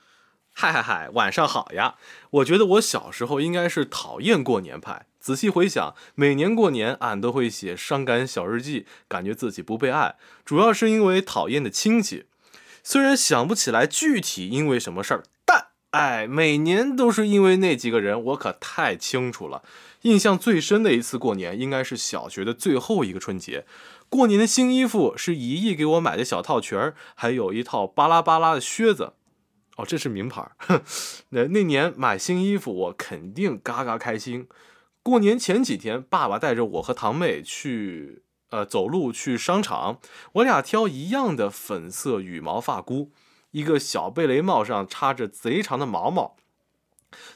[0.59, 1.97] 嗨嗨嗨，晚上好呀！
[2.31, 5.05] 我觉得我小时候应该是讨厌过年派。
[5.19, 12.25] 仔细回想，每年过年俺都会写伤感小日记，感觉自己不被爱，主要是因为讨厌的亲戚。
[12.83, 19.61] 虽然想不起来具体因为什么事儿，但哎，每年都是因为那几个人，我可太清楚了。
[20.07, 23.65] 印象最深的一次过年，应该是小学的最后一个春节。
[24.07, 29.13] 过年的新衣服是姨姨给我买的小套裙儿，还有一套巴拉巴拉的靴子。
[29.75, 30.51] 哦，这是名牌儿。
[30.59, 30.81] 哼
[31.29, 34.47] 那那年买新衣服，我肯定嘎嘎开心。
[35.03, 39.99] 过年前几天，爸爸带着我和堂妹去呃走路去商场，
[40.35, 43.11] 我俩挑一样的粉色羽毛发箍，
[43.51, 46.37] 一个小贝雷帽上插着贼长的毛毛。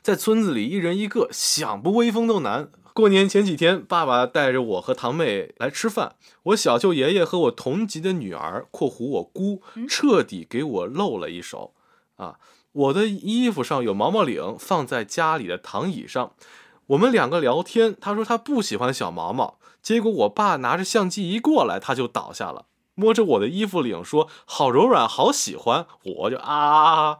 [0.01, 2.69] 在村子里，一人一个，想不威风都难。
[2.93, 11.73] 过年前几天，爸爸带着我和堂妹来吃饭，我小舅爷爷和我同级的女儿（括弧我姑）彻底给我露了一手。
[12.17, 12.35] 啊，
[12.73, 16.33] 我的衣服上有毛毛领，放在家里的躺椅上。
[16.87, 25.87] 我们两个聊天，他说他不喜欢小毛毛，结果我爸拿着相机一过来，他就倒下了，摸着我的衣服领说：“好柔软，好喜欢。”
[26.19, 27.19] 我就啊！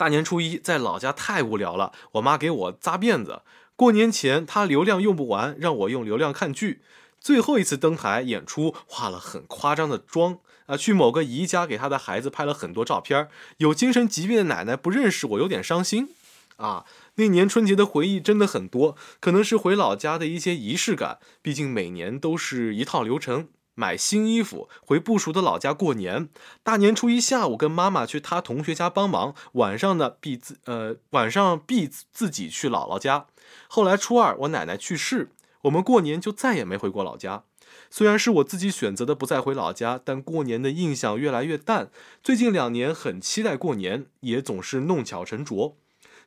[0.00, 3.42] 大年初一在老家太无聊了，我妈给我扎辫子。
[3.76, 6.80] 过年前她流量用不完，让我用流量看剧。
[7.20, 13.28] 最后一次登台演出，化了很夸张的妆啊，去某个姨家给她的孩子拍了很多照片。
[13.58, 16.08] 有精神疾病的奶奶不认识我，有点伤心
[16.56, 16.86] 啊。
[17.16, 23.48] 那年春节的回忆真的很多，可能是回老家的一些仪式感，毕竟每年都是一套流程。
[23.80, 26.28] 买新衣服，回不熟的老家过年。
[26.62, 33.28] 大年初一下午跟妈妈去她同学家帮忙，晚上呢必自呃晚上必自己去姥姥家。
[33.68, 35.30] 后来初二我奶奶去世，
[35.62, 37.44] 我们过年就再也没回过老家。
[37.88, 41.90] 虽然是我自己选择的不再回老家，但过年的印象越来越淡。
[42.22, 45.78] 最近两年很期待过年，也总是弄巧成拙。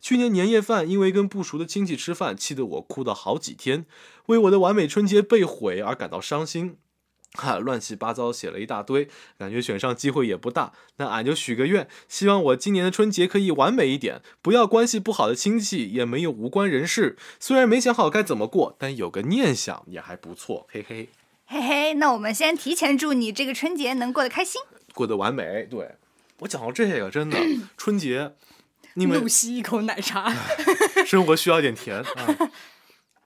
[0.01, 3.85] 去年年夜饭因为跟不熟的亲戚吃饭，气得我哭了好几天，
[4.25, 6.77] 为我的完美春节被毁而感到伤心。
[7.33, 9.07] 哈，乱七八糟写了一大堆，
[9.39, 10.71] 感觉选上机会也不大。
[10.97, 17.17] 那俺就许个愿，希望我今年的春节可以完美一点，不要关系不好的亲戚，也没有无关人士。
[17.39, 21.09] 虽然没想好该怎么过，但有个念想也还不错，嘿嘿，
[21.47, 24.61] 嘿嘿，那我们先提前祝你这个春节能过得开心。
[24.93, 25.67] 过得完美。
[25.69, 25.95] 对
[26.39, 27.37] 我讲到这个，真的
[27.75, 28.33] 春节，
[28.93, 30.31] 你们 怒吸一口奶茶，
[31.07, 32.05] 生活需要点甜啊。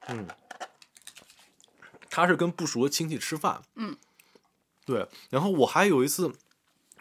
[0.07, 0.25] 嗯，
[2.17, 3.95] 他是跟不熟的亲戚吃饭，嗯，
[4.87, 5.07] 对。
[5.29, 6.33] 然后我还有一次，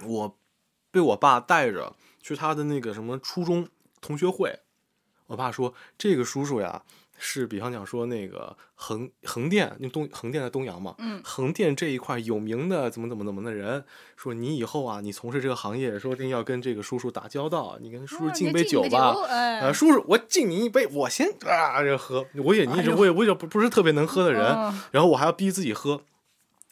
[0.04, 0.36] 我
[0.90, 3.66] 被我爸带着去他的那个什么初中
[4.02, 4.60] 同学会，
[5.28, 6.84] 我爸说这个叔叔呀。
[7.18, 11.20] 是，比方讲说那个横横店，那东横店在东阳嘛，嗯。
[11.24, 13.84] 横店这一块有名的怎么怎么怎么的人，
[14.16, 19.60] 说你以后啊，你从事这个行业，说一定要跟这个叔叔打交道，你跟叔叔哦敬杯酒吧，酒哎。
[19.60, 24.82] 呃，叔叔，我敬你一杯，我先啊这喝，我也你也我也我也不不是特别能喝的人，嗯。
[24.90, 26.02] 然后我还要逼自己喝，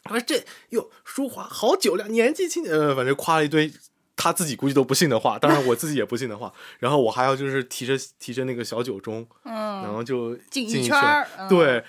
[0.03, 3.71] 他说这哟淑华好酒量，年纪轻，呃，反正夸了一堆。
[4.15, 11.47] 他自己估计都不信的话， 当然我自己也不信的话，然后我还要就是提着提着那个小酒盅，然嗯，后就敬进一一圈儿嗯。
[11.47, 11.83] 对，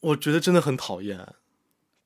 [0.00, 1.34] 我觉得真的很讨厌。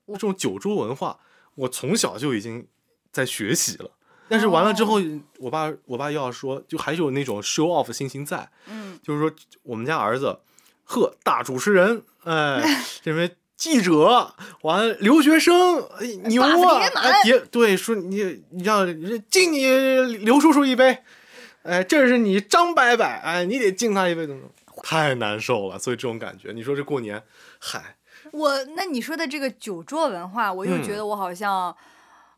[0.09, 1.18] 这种酒桌文化，
[1.57, 2.68] 我从小就已经
[3.11, 3.90] 在学习了。
[4.28, 5.00] 但是完了之后，
[5.38, 9.32] 我爸我爸又要说，就还是有那种 show off 心情在，嗯，就是说
[9.62, 10.40] 我们家儿子，
[10.84, 12.62] 呵，大主持人，哎，
[13.02, 17.04] 这边记者，完了留学生，哎，牛把子啊叠，满。
[17.04, 18.86] 哎，叠对，说你你让
[19.30, 19.66] 敬你
[20.24, 20.98] 刘叔叔一杯，
[21.62, 24.28] 哎，这是你张伯伯，哎，你得敬他一杯，
[24.82, 25.78] 太难受了。
[25.78, 27.22] 所以这种感觉，你说这过年，
[27.59, 27.96] 嗨，
[28.32, 30.82] 我那你说的这个酒桌文化，我又嗯。
[30.82, 31.74] 觉得我好像。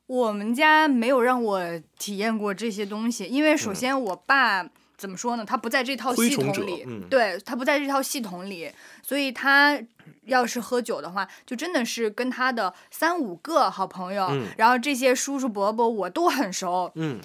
[0.09, 1.63] 我们家没有让我
[1.99, 4.67] 体验过这些东西，因为首先我爸、
[4.99, 5.45] 怎么说呢？
[5.47, 8.71] 他不在这套系统里，嗯对他不在这套系统里，
[9.03, 9.81] 所以他
[10.27, 17.21] 要是喝酒的话，就真的是跟他的三五个好朋友，嗯然后这些叔叔伯伯我都很熟，嗯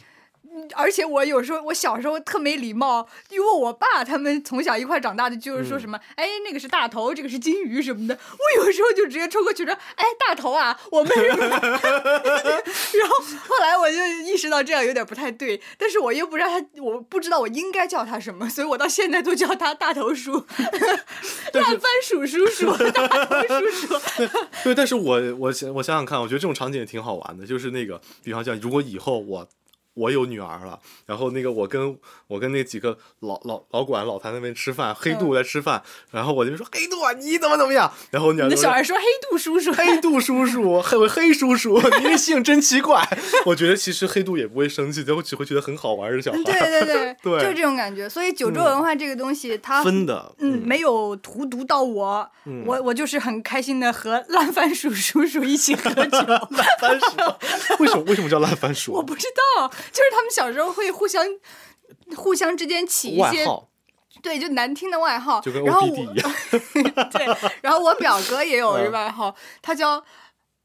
[0.76, 8.18] 而且我有时候我小时候特没礼貌，因为我爸他们从小一块长大的，就是说什么，哎，那个是大头，这个是金鱼什么的。
[8.32, 11.24] 我有时候就直接冲过去说，哎，大头啊，我们是。
[12.94, 13.16] 然后
[13.48, 20.34] 后来我就意识到这样有点不太对，但是我又不知道他，我不知道我应该叫他什么，所以我到现在都叫他大头叔、
[21.54, 24.00] 烂番薯叔叔、大头叔叔。
[24.64, 29.48] 对，但是我我想我想想看，我觉得这种场景也挺好玩的，就是那个，比方讲，如果以后我
[29.96, 35.82] 我有女儿了，然后那个我跟我跟那几个老老老管老谭那边吃饭，黑度在吃饭，
[36.12, 37.92] 然后我就说黑度啊，你怎么怎么样？
[38.12, 43.08] 然后你小孩说黑度叔叔，黑度叔叔，黑黑叔叔，你这姓真奇怪。
[43.46, 46.38] 我觉得其实黑度也不会生气，就只会觉得很好玩的小孩。
[46.44, 48.10] 对对对， 对就是这种感觉。
[48.10, 52.30] 所以九州文化这个东西，它分的，嗯，没有荼毒到我，
[52.66, 56.18] 我我就是很开心的和烂番薯叔叔一起喝酒。
[56.28, 56.40] 烂
[56.80, 58.94] 番薯， 为什么为什么叫烂番薯？
[58.94, 59.28] 我不知
[59.60, 61.26] 道，就是他们小时候会互相
[62.16, 63.70] 互相之间起一些外号
[64.22, 67.10] 对就难听的外号，就跟然后 OBD 我一样。
[67.12, 67.26] 对，
[67.62, 70.02] 然后我表哥也有嗯一个外号，他叫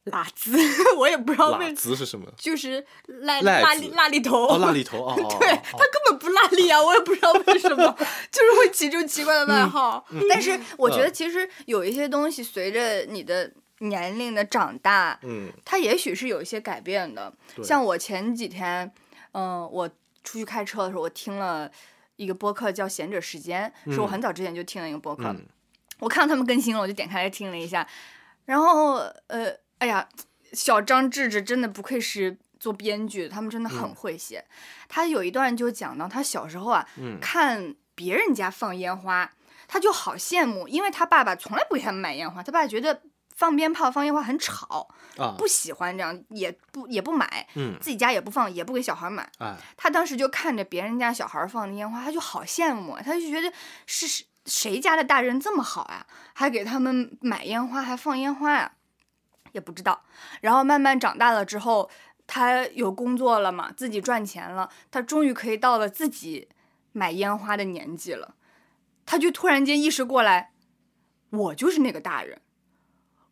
[0.04, 0.56] 辣子，
[0.96, 2.30] 我也不知道为辣子是什么？
[2.36, 7.96] 就是辣辣里辣里头，哦，辣里头 对哦他根本不辣里啊，我也不知道为什么，
[8.30, 10.04] 就是会起这种奇怪的外号。
[10.10, 13.50] 嗯但是我觉得其实有一些东西随着你的
[13.80, 17.32] 年龄的长大，嗯它也许是有一些改变的。
[17.64, 18.92] 像我前几天，
[19.38, 19.88] 嗯、我
[20.24, 21.70] 出去开车的时候，我听了
[22.16, 25.24] 一个播客叫《贤者时间》，是我很早之前就听了一个播客。
[25.28, 25.46] 嗯
[26.00, 27.84] 我看到他们更新了，我就点开来听了一下，
[28.44, 30.08] 然后呃，哎呀，
[30.52, 34.44] 小张智智真的不愧是做编剧的，他们真的很嗯会写。
[34.88, 39.32] 他有一段就讲到他小时候啊，嗯看别人家放烟花，
[39.66, 43.02] 他就好羡慕，因为他爸爸从来不给他们买烟花，他爸爸觉得
[43.38, 49.30] 放鞭炮、放烟花很吵，啊不喜欢这样，也不也不买，嗯自己家也不放，也不给小孩买。
[49.38, 53.52] 哎他当时就看着别人家小孩放的烟花，他就好羡慕，他就觉得
[53.86, 58.72] 是谁谁家的大人这么好呀，还给他们买烟花，还放烟花呀，
[59.52, 60.02] 也不知道。
[60.40, 61.88] 然后慢慢长大了之后，
[62.26, 66.48] 他有工作了嘛，自己赚钱了，他终于可以到了自己
[66.90, 68.34] 买烟花的年纪了，
[69.06, 70.50] 他就突然间意识过来，
[71.30, 72.40] 我就是那个大人，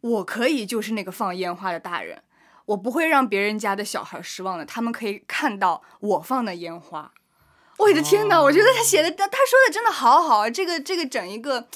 [0.09, 2.23] 我可以就是那个放烟花的大人。
[2.67, 7.13] 我不会让别人家的小孩失望的，他们可以看到我放的烟花。
[7.79, 10.51] 我的天呐，我觉得他写的，他他说的真的好好啊！
[10.51, 11.69] 这个这个整一个，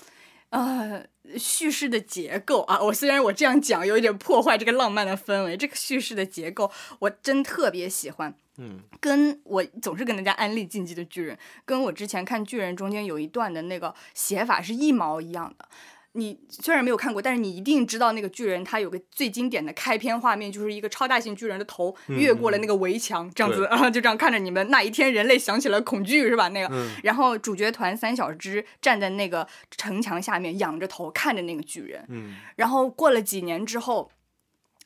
[0.49, 1.07] 呃，
[1.39, 8.35] 叙事的结构啊，我虽然我这样讲有一点破坏这个浪漫的氛围，这个叙事的结构我真特别喜欢。
[8.57, 15.69] 嗯跟我总是跟大家安利《进击的巨人》，跟我之前看《巨人》中间有一段的那个写法是一毛一样的。
[16.13, 24.69] 你虽然没有看过，但是你一定知道那个巨人，他有个最经典的开篇画面，就是一个超大型巨人的头越过了那个围墙，这样子对啊， 就这样看着你们。
[24.71, 26.49] 那一天，人类想起了恐惧，是吧？
[26.49, 32.05] 那个，嗯然后主角团三小只站在那个城墙下面，仰着头看着那个巨人。
[32.09, 34.11] 嗯然后过了几年之后，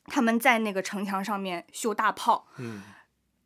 [0.05, 2.83] 他们在那个城墙上面修大炮，嗯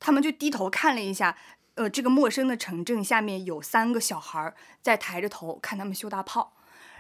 [0.02, 1.38] 他们就低头看了一下，
[1.76, 6.54] 呃，这个陌生的城镇下面有三个小孩儿在抬着头看他们修大炮，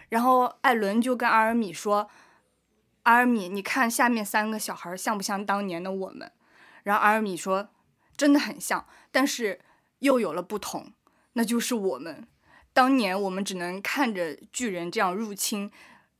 [0.09, 2.09] 然后艾伦就跟阿尔米说
[3.03, 6.31] ：“阿尔米，你看下面三个小孩像不像当年的我们？”
[6.83, 7.69] 然后阿尔米说
[8.17, 9.59] ：“真的很像，但是
[9.99, 10.93] 又有了不同，
[11.33, 12.27] 那就是我们。
[12.73, 15.71] 当年我们只能看着巨人这样入侵。”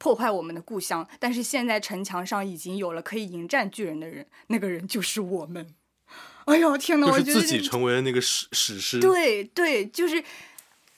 [0.02, 5.76] 破坏我们的故乡，但是现在城墙上已经有了可以迎战巨人的人，那个人就是我们。
[6.46, 7.08] 哎呦天哪！
[7.08, 8.98] 就是我觉得自己成为了那个史史诗。
[9.02, 10.24] 对对，就是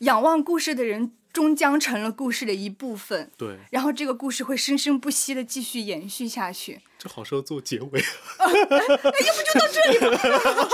[0.02, 6.82] 仰望故事的人终将成了故事的一部分，对，然后这个故事会生生不息的继续延续下去。
[6.98, 8.04] 这好适合做结尾
[8.40, 8.54] 要不。
[8.54, 10.22] 就到这里吧，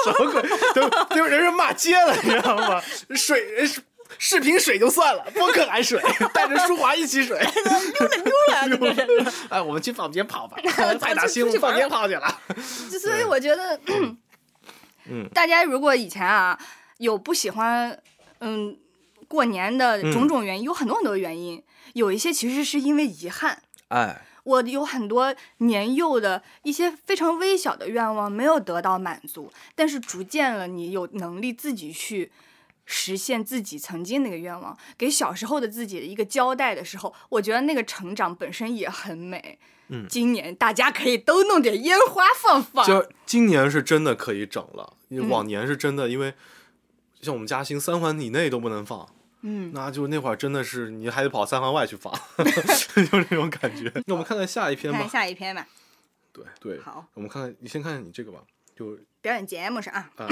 [0.03, 0.49] 什么鬼？
[0.73, 2.81] 都都人人骂街了，你知道吗？
[3.15, 3.81] 水视
[4.17, 6.01] 视频水就算了，播客还水，
[6.33, 7.39] 带着舒华一起水。
[7.39, 9.33] 溜了溜了。
[9.49, 10.57] 哎，我们去放鞭炮吧，
[10.99, 12.41] 太打去新放鞭炮去了。
[12.89, 13.79] 就所以我觉得，
[15.09, 16.57] 嗯大家如果以前啊
[16.97, 17.97] 有不喜欢，
[18.39, 18.77] 嗯，
[19.27, 21.61] 过年的嗯种种原因，有很多很多原因，
[21.93, 23.61] 有一些其实是因为遗憾。
[23.89, 32.31] 哎，我有很多年幼的一些非常微小的愿望没有得到满足，但是逐渐了，你有能力自己去
[32.85, 39.59] 实现自己曾经那个愿望，给小时候的自己的一个交代的时候，我觉得那个成长本身也很美。
[39.89, 42.85] 嗯今年大家可以都弄点烟花放放。
[42.85, 44.97] 就今年是真的可以整了，
[45.29, 46.33] 往年是真的，因为
[47.21, 49.07] 像我们嘉兴三环以内都不能放。
[49.49, 52.43] 嗯，那就那会儿真的是你还得跑三环外去发， 就
[53.23, 53.89] 这种感觉。
[54.05, 55.07] 那我们看看下一篇看吧。
[55.07, 55.65] 下一篇吧。
[56.33, 58.39] 对对，好，我们看看，你先看看你这个吧。
[58.75, 60.27] 就表演节目是啊，啊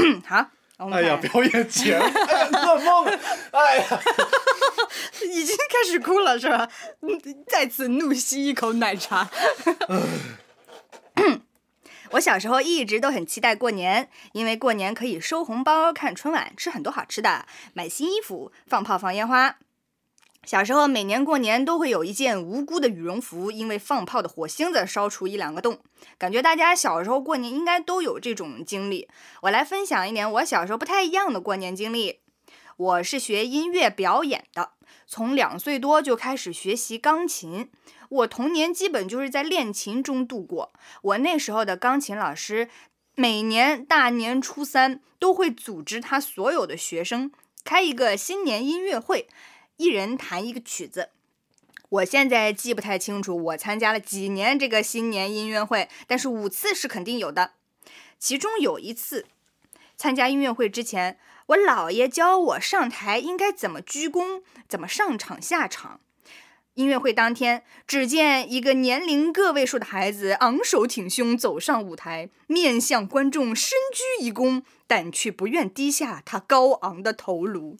[0.77, 3.05] 好，哎呀，表演前，哎呀，噩梦，
[3.51, 4.01] 哎呀，
[5.33, 6.69] 已经开始哭了是吧？
[7.01, 9.25] 嗯再次怒吸一口奶茶。
[12.15, 19.57] 我小时候一直都很期待过年，因为过年可以收红包、看春晚、吃很多好吃的、买新衣服、放炮、放烟花。
[20.45, 25.79] 小时候每年过年都会有一件无辜的羽绒服，因为放炮的火星子烧出一两个洞。
[26.17, 29.09] 感觉大家小时候过年应该都有这种经历。
[29.41, 32.21] 我来分享一点我小时候不太一样的过年经历。
[32.77, 34.71] 我是学音乐表演的，
[35.07, 37.69] 从两岁多就开始学习钢琴。
[38.09, 40.71] 我童年基本就是在练琴中度过。
[41.01, 42.69] 我那时候的钢琴老师，
[43.15, 47.31] 每年大年初三都会组织他所有的学生
[47.63, 49.27] 开一个新年音乐会，
[49.77, 51.09] 一人弹一个曲子。
[51.89, 57.53] 我现在记不太清楚我参加了几年这个新年音乐会，但是五次是肯定有的。
[58.17, 59.25] 其中有一次
[59.95, 66.01] 参加音乐会之前，我姥爷教我上台应该怎么鞠躬，怎么上场下场。
[66.75, 77.77] 音乐会当天，只见一个年龄个位数的孩子昂首挺胸走上舞台，面向观众深鞠一躬，但却不愿低下他高昂的头颅。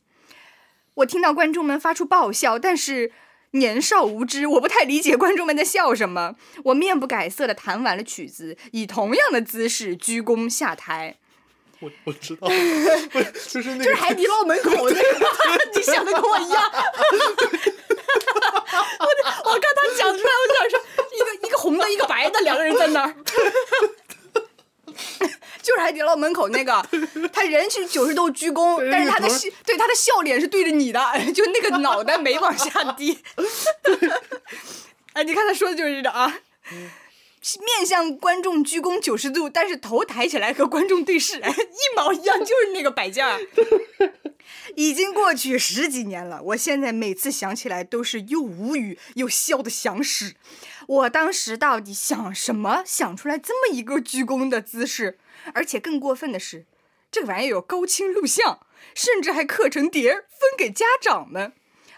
[0.96, 3.12] 我听到观众们发出爆笑，但是
[3.52, 6.36] 年少无知，我不太理解观众们在笑什么。
[6.64, 11.18] 我面不改色的弹完了曲子，以同样的姿势鞠躬下台。
[11.82, 12.48] 我我知道，
[13.50, 15.02] 就是那个就是海底捞门口那个，
[15.76, 16.72] 你想的跟我一样。
[19.00, 19.06] 我
[19.52, 20.80] 我刚他讲出来，我就想说，
[21.14, 23.16] 一个一个红的，一个白的，两个人在那儿。
[25.62, 26.86] 就是海底捞门口那个，
[27.34, 31.02] 他人是九十度鞠躬，但是他的笑，对他的笑脸是对着你的，
[31.34, 33.18] 就那个脑袋没往下 低。
[35.14, 36.40] 哎，你看他说的就是这个啊，
[37.66, 43.40] 面向观众鞠躬九十度，但是头抬起来和观众对视，哎一毛一样，就是那个摆件儿。
[44.76, 50.36] 已经过去十几年了，我现在每次想起来都是又无语又笑的想死。
[50.88, 55.18] 我当时到底想什么，想出来这么一个鞠躬的姿势？
[55.54, 56.66] 而且更过分的是，
[57.10, 58.60] 这玩意儿有高清录像，
[58.94, 61.54] 甚至还刻成碟分给家长们。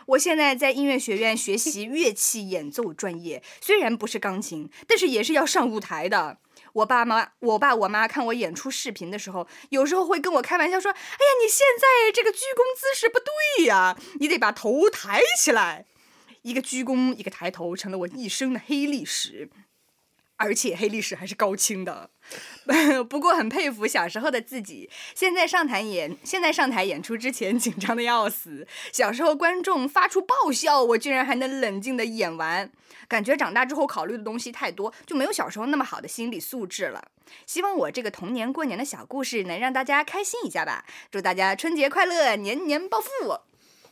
[0.08, 6.38] 我现在在音乐学院学习乐器演奏专业，虽然不是钢琴，但是也是要上舞台的。
[6.78, 15.86] 我爸妈、我爸、我妈看我演出视频的时候，有时候会跟我开玩笑说：“哎呀，你现在这个鞠躬姿势不对呀，你得把头抬起来。”
[16.44, 19.50] 一个鞠躬，一个抬头，成了我一生的黑历史。
[20.40, 22.12] 而且黑历史还是高清的，
[23.10, 24.88] 不过很佩服小时候的自己。
[25.16, 28.68] 现在上台演，现在上台演出之前紧张的要死。
[28.94, 32.72] 小时候观众发出爆笑，我居然还能冷静的演完。
[33.08, 37.04] 感觉长大之后考虑的东西太多，就没有小时候那么好的心理素质了。
[37.46, 40.86] 希望我这个童年过年的小故事能让大家开心一下吧。
[41.12, 43.10] 祝大家春节快乐，年年暴富。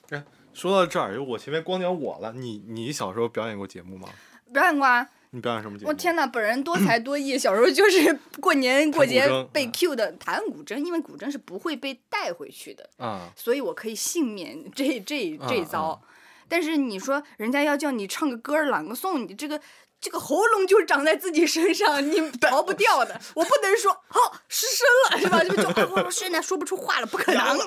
[0.09, 4.09] 哎，说到这儿，我前面光讲我了，你你小时候表演过节目吗？
[4.53, 5.09] 表演过啊。
[5.31, 5.89] 你表演什么节目？
[5.89, 16.01] 我天哪，本人多才多艺，小时候就是 过年过节被 Q 的弹古筝，因为古筝是不会被带回去的，啊，所以我可以幸免这这这嗯遭。
[16.47, 19.59] 但是你说人家要叫你唱个歌朗个诵，你这个
[19.99, 23.19] 这个喉咙就是长在自己身上，你逃不掉的。
[23.33, 25.43] 我不能说好失声了是吧？
[25.43, 27.57] 就就啊我现在说不出话了，不可能，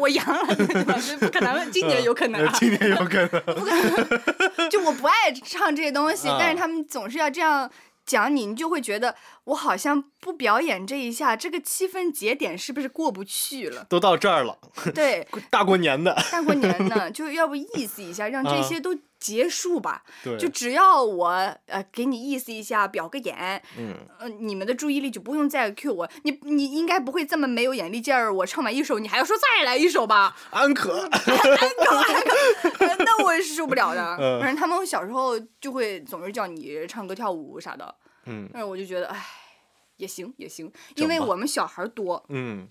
[0.00, 0.98] 我阳了， 对吧？
[1.00, 2.52] 这不可能，今年有可能啊。
[2.58, 3.28] 今年有可能。
[3.54, 7.70] 不可能就我不爱唱这些东西，啊但是他们总是要这样
[8.08, 13.84] 讲你，你就会觉得我好像不表演这一下，这个气氛节点是不是过不去了？
[13.90, 14.58] 都到这儿了，
[14.94, 20.02] 对，大过年的，大过年的，就要不意思一下，让这啊些都结束吧。
[20.22, 21.28] 对，就只要我
[21.66, 28.32] 呃给你意思一下，表个演，嗯，呃，你们的注意力就不用再 cue 我，你你应该不会这么没有眼力劲儿。
[28.32, 30.36] 我唱完一首，你还要说再来一首吧？
[30.50, 31.08] 安可，
[32.98, 34.16] 那我是受不了的。
[34.20, 34.40] 嗯。
[34.40, 37.94] 反正他们小时候就会总是叫你唱歌跳舞啥的，
[38.26, 38.48] 嗯。
[38.52, 39.26] 但是我就觉得，哎，
[39.96, 42.68] 也行也行，因为我们小孩多，嗯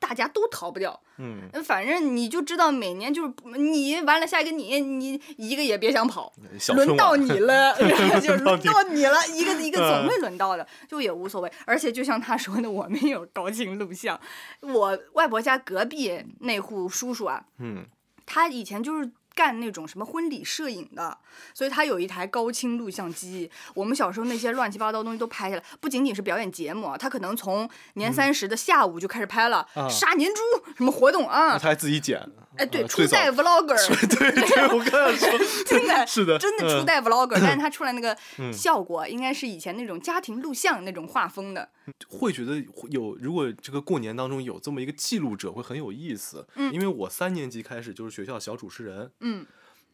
[0.00, 1.00] 大家都逃不掉。
[1.18, 6.32] 嗯，呃反正你就知道每年就是你完了下一个你，你一个也别想跑，
[6.74, 7.76] 轮到你 了，
[8.20, 11.52] 就轮到轮到你了，一个一个总嗯会轮到的，就也无所谓。
[11.66, 14.18] 而且就像他说的，我们有高清录像，
[14.62, 17.84] 我外婆家隔壁那户叔叔啊，嗯
[18.24, 21.16] 他以前就是干那种什么婚礼摄影的，
[21.54, 23.50] 所以他有一台高清录像机。
[23.74, 30.42] 我们小时候那些乱七八糟的东西都拍下来，不仅仅是表演节目啊，他可能从年三十的下午就开始拍了，啊杀年猪
[30.76, 32.20] 什么活动啊，他还自己剪。
[32.56, 38.14] 哎，对，初代 vlogger，对对，我刚才说， 真的 是的，嗯真的初代 vlogger，、但是他出来那个
[38.52, 41.70] 效果应该是以前那种家庭录像那种画风的。
[42.08, 46.46] 会觉得有，如果这个过年当中有这么一个记录者，会很有意思。
[46.56, 49.29] 嗯因为我三年级开始就是学校小主持人，嗯，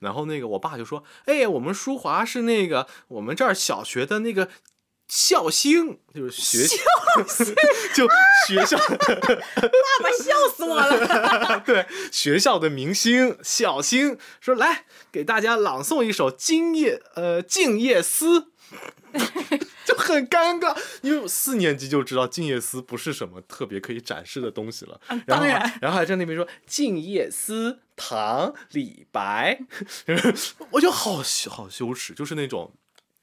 [0.00, 4.48] 然后那个我爸就说：“哎，我们舒华是那个我们这儿小学的那个
[5.08, 6.76] 校星，就是学校
[7.94, 8.06] 就
[8.46, 8.96] 学校 爸
[10.02, 11.60] 爸笑死我了。
[11.64, 18.40] 对学校的明星校星，说来给大家朗诵一首《今夜呃静夜思》。”
[19.84, 25.00] 就很尴尬，因为四年级就知道《静夜思》不是什么特别可以展示的东西了。
[25.26, 29.60] 然后当然然后还在那边说《静夜思》，唐李白，
[30.72, 32.72] 我就好羞好羞耻，就是那种，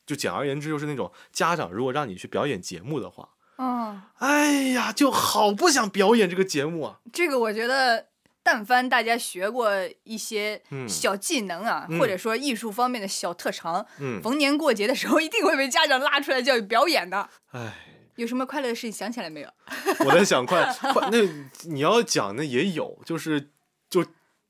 [0.06, 7.00] 就简而言之，就是那种家长如果让你去表演节目的话，嗯，哎呀，就好不想表演这个节目啊。
[7.12, 8.08] 这个我觉得，
[8.44, 9.72] 但凡大家学过
[10.04, 17.30] 一些嗯小技能啊，嗯或者说艺术方面的小特长，嗯，逢年过节的时候一定会被家长拉出来叫你表演的。
[17.52, 17.74] 哎。
[18.16, 19.50] 有什么快乐的事情想起来没有？
[20.06, 20.64] 我在想快
[20.94, 21.18] 快，那
[21.64, 23.50] 你要讲那也有，就是
[23.90, 24.06] 就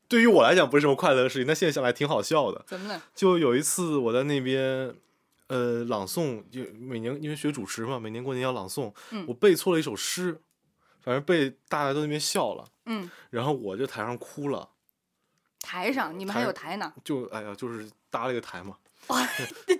[0.09, 2.61] 对于我来讲不是什么快乐的事情，但现在想来挺好笑的。
[2.67, 3.01] 怎么了？
[3.15, 4.93] 就有一次我在那边，
[5.47, 10.41] 呃，朗诵，就每年因为学主持嘛，每年过年要朗诵，嗯我背错了一首诗，
[11.01, 14.69] 反正被大家都那边笑了，嗯，然后我就台上哭了，
[15.61, 16.93] 台上你们还有台呢？
[17.03, 18.77] 就哎呀，就是搭了一个台嘛，
[19.07, 19.25] 哇，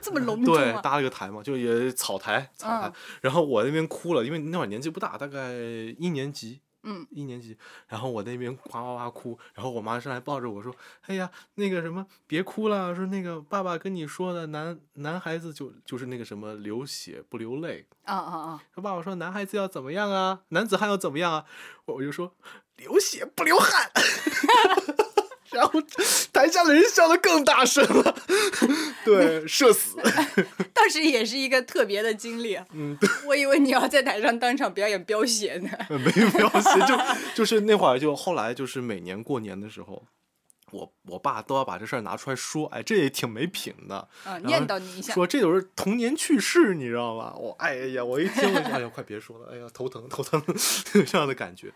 [0.01, 0.81] 这么隆 重对，啊！
[0.81, 5.51] 搭了一个台嘛，就也草台草台，嗯然后我那边哭了，因为那会儿年纪不大，大概
[5.97, 7.57] 一年级，嗯，一年级，
[7.87, 10.75] 然后我那边哇哇哇哭，然后我妈上来抱着我说
[11.07, 17.85] ：“哎呀，那个什么，别哭了，说那个爸爸跟你说的，男男孩子就就是那个什么流血不流泪。
[18.03, 18.63] 啊啊啊！
[18.75, 21.45] 他爸爸说男孩子要怎么样啊，男子汉要怎么样啊？
[21.85, 22.35] 我就说
[22.75, 23.89] 流血不流汗。
[25.53, 25.81] 然后
[26.31, 28.15] 台下的人笑得更大声了，
[29.05, 29.97] 对，社死。
[30.73, 32.65] 当时也是一个特别的经历啊。
[32.73, 33.09] 嗯，对。
[33.27, 35.69] 我以为你要在台上当场表演飙血呢。
[35.97, 36.97] 没有飙血，就
[37.35, 40.03] 就是那会儿就后来就是每年过年的时候，
[40.71, 45.13] 我我爸都要把这事儿拿出来说，哎，这也挺没品的，啊，后念叨你一下。
[45.13, 47.35] 说这都是童年趣事，你知道吧？
[47.37, 50.41] 我哎呀，我一听我就哎呀，快别说了，哎呀，头疼头疼，
[51.05, 51.71] 这样的感觉。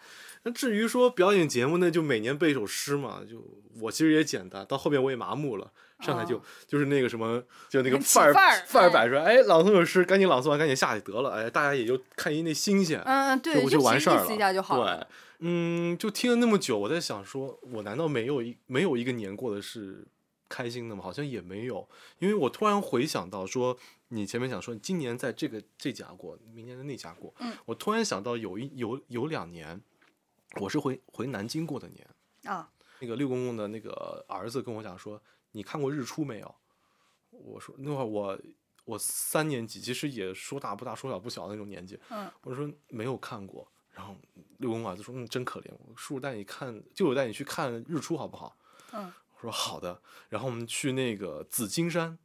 [0.47, 3.43] 那至于说表演节目，那就每年背一首诗嘛，就
[3.81, 5.69] 我其实也简单，到后面我也麻木了。
[5.99, 8.33] 上来就、哦就是那个什么，就那个 范儿
[8.67, 14.25] 范儿摆出来，哎，朗诵首诗，赶紧朗诵完，赶紧下去得了，哎，大家也就看一那新鲜，嗯，对，就就完事儿。
[14.27, 15.07] 对，
[15.39, 20.07] 嗯，就听了那么久，我在想说，我难道没有一没有一个年过的是
[20.47, 21.01] 开心的吗？
[21.03, 21.89] 好像也没有，
[22.19, 23.75] 因为我突然回想到说，
[24.09, 29.81] 你前面想说今年在这个这家过，明年在那家过，嗯，我突然想到有一有有两年，
[30.59, 32.07] 我是回回南京过的年，
[32.43, 36.55] 啊，那个六公公的那个儿子跟我讲说，你看过日出没有？
[37.29, 38.39] 我说那会儿我
[38.85, 41.99] 我三年级，其实也说大不大，说小不小的那种年纪。
[42.09, 43.69] 嗯，我说没有看过。
[43.91, 44.15] 然后
[44.59, 45.71] 六公公儿子说，嗯，真可怜。
[45.71, 48.57] 我叔叔带你看，舅舅带你去看日出好不好？
[48.93, 50.01] 嗯，我说好的。
[50.29, 52.17] 然后我们去那个紫金山。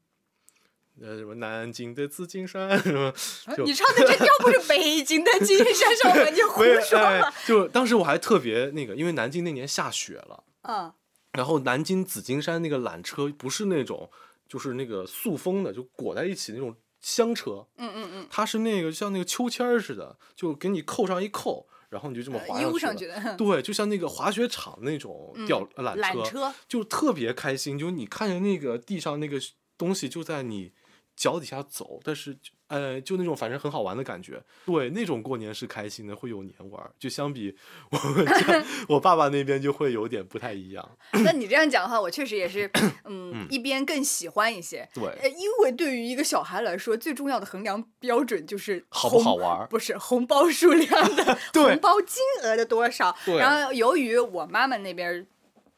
[1.01, 3.13] 呃，什么南京的紫金山，什么
[3.57, 10.93] 就你唱的这要不是北京的金山上， 我就胡说哎。，就当时我还特别那个，因为南京那年下雪了，嗯
[11.33, 14.11] 然后南京紫金山那个缆车不是那种，
[14.47, 23.35] 就是那个塑封的，就裹在一起那种厢车，嗯嗯嗯，它是那个像那个秋千似的，就给你扣上一扣，然后你就这么滑上上去的。
[23.39, 27.79] 对，就像那个滑雪场那种吊、嗯缆缆车就特别开心。
[27.79, 29.41] 就你看着那个地上那个
[29.79, 30.73] 东西就在你
[31.17, 32.37] 脚底下走，但是
[32.69, 34.43] 呃，就那种反正很好玩的感觉。
[34.65, 36.91] 对，那种过年是开心的，会有年味儿。
[36.99, 37.55] 就相比
[37.93, 40.97] 我们家 我爸爸那边就会有点不太一样。
[41.25, 42.71] 那你这样讲的话，我确实也是，
[43.05, 44.89] 嗯，一边更喜欢一些。
[44.95, 53.15] 对，呃，因为对于一个小孩来说，最重要的衡量标准就是好不红好玩不是红包数量的 对红包金额的多少。
[53.39, 55.27] 然后由于我妈妈那边儿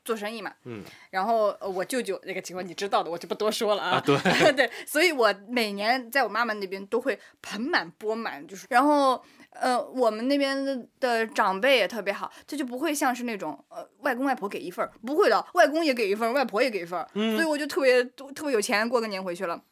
[0.04, 3.90] 做生意嘛，嗯，然后呃我舅舅那个情况你知道的，我就不多说了啊。
[3.92, 4.16] 啊对
[4.52, 9.22] 对，所以我每年在我妈妈那边都会盆满钵满，就是然后。
[9.56, 19.62] 呃，我们那边的的长辈也特别好，这就不会像是那种呃外公外婆给一份儿，不会的，外公也给一份儿，外婆也给一份儿，嗯所以我就特别特别有钱，过个年回去了。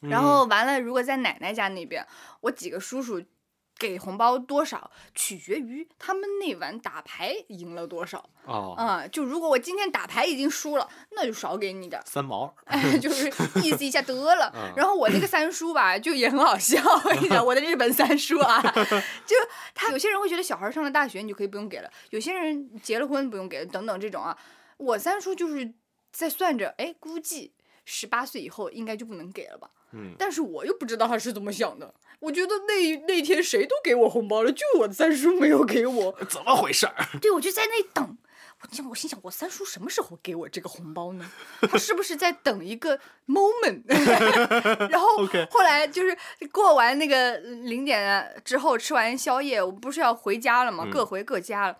[0.00, 2.02] 然后完了，如果在奶奶家那边，
[2.40, 3.22] 我几个叔叔
[3.78, 8.28] 给红包多少，取决于他们那晚打牌赢了多少。
[8.44, 12.00] 哦，啊、就如果我今天打牌已经输了，那就少给你点。
[12.06, 13.26] 三毛，哎，就是
[13.62, 14.72] 意思一下得了嗯。
[14.76, 18.62] 然后我那个三叔吧，就也很好笑，我跟你讲，我的日本三叔啊，
[19.26, 19.36] 就
[19.74, 24.36] 他有些人会觉得小孩上了大学你就可以不用给了，有些人结了婚不用给了，等等这种啊。
[24.78, 25.74] 我三叔就是
[26.12, 27.52] 在算着，哎，估计
[27.84, 29.70] 十八岁以后应该就不能给了吧。
[29.92, 36.18] 嗯，但是我又不知道他是怎么想的，我觉得那那天谁都给我红包了，就我三叔没有给我。
[36.28, 36.94] 怎么回事儿？
[37.20, 38.16] 对，我就在那等。
[38.62, 41.30] 我想，我心想，我三叔什么时候给我这个红包呢？
[41.70, 42.98] 他是不是在等一个
[43.28, 43.82] moment？
[44.90, 45.08] 然后
[45.50, 46.16] 后来就是
[46.50, 50.84] 过完那个零点之后，吃完宵夜，我不是要回家了吗？
[50.86, 51.76] 嗯各回各家了。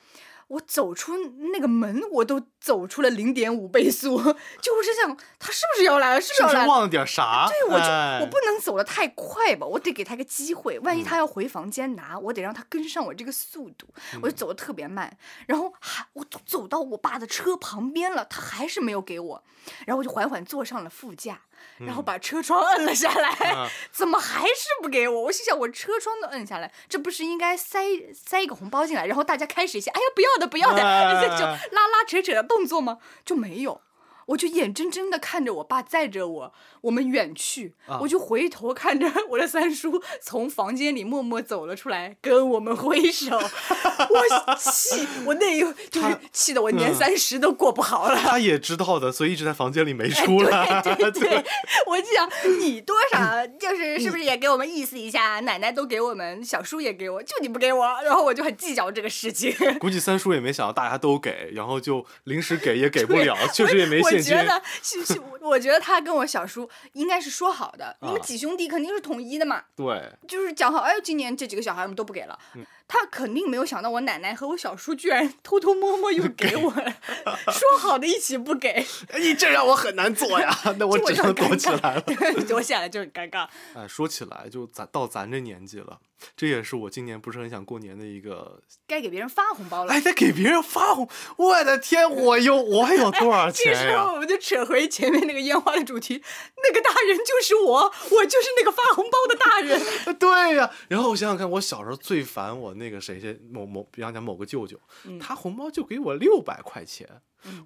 [0.48, 1.12] 我走出
[1.52, 4.16] 那个门，我都走出了零点五倍速，
[4.62, 6.20] 就我是想，他是不是要来了？
[6.20, 7.48] 是不是忘了点啥？
[7.48, 10.78] 对，我就、哎我不能走得太快吧，我得给他个机会。
[10.80, 13.86] 万一嗯他要回房间拿，我得让他跟上我这个速度，
[14.22, 15.16] 我就走的特别慢。
[15.46, 19.44] 然后还我走到我爸的车旁边了，他还是没有给我。
[19.84, 21.40] 然后我就缓缓坐上了副驾，
[21.78, 23.28] 然后把车窗摁了下来。
[23.50, 25.22] 啊 怎么还是不给我？
[25.22, 27.80] 我心想，我车窗都摁下来，这不是应该塞
[28.14, 31.40] 塞一个红包进来，然后大家开始一些哎呀不要的不要的、哎这种
[31.72, 32.98] 拉拉扯扯的动作吗？
[33.24, 33.80] 就没有。
[34.26, 36.52] 我就眼睁睁的看着我爸载着我，
[36.82, 43.36] 我们远去，啊我就回头看着我的三叔从房间里默默走了出来，跟我们挥手。
[43.38, 45.60] 我气，我那一
[45.90, 48.16] 就是气得我年嗯三十都过不好了。
[48.16, 50.82] 他也知道的，所以一直在房间里没哎出来。
[50.82, 51.44] 对 对对，
[51.86, 52.28] 我就想
[52.60, 55.40] 你多少 就是是不是也给我们意思一下？
[55.40, 59.54] 奶奶都给我们，小叔也给我，就你不给我，然后我就很计较这个事情。
[59.78, 64.42] 估计三叔也没想到大家都给，然后就临时给也给不了，确实也没我现金觉。
[64.42, 72.38] 得 是是，我觉得他跟我小叔应该是说好的，你们啊几兄弟肯定是统一的嘛，对，就是讲好，哎，今年这几个小孩我们都不给了。
[72.54, 76.96] 嗯他肯定没有想到我奶奶和我小叔居然偷偷摸摸又给我了，
[77.50, 78.68] 说好的一起不给，
[79.10, 82.02] 哎你这让我很难做呀，那我就只能躲起来了。
[82.46, 83.48] 躲起来就很尴尬。
[83.74, 85.98] 哎，说起来，就咱到咱这年纪了，
[86.36, 88.60] 这也是我今年不是很想过年的一个。
[88.86, 89.92] 该给别人发红包了。
[89.92, 93.80] 哎，得给别人发红，我的天，我有我还有多少 这钱呀？
[93.82, 96.22] 时候我们就扯回前面那个烟花的主题，
[96.64, 99.80] 那个大人就是我，我就是那个发红包的大人。
[100.18, 107.08] 对呀、然后我想想看，我小时候最烦我那个谁谁某某，比方讲某个舅舅，嗯他红包就给我六百块钱。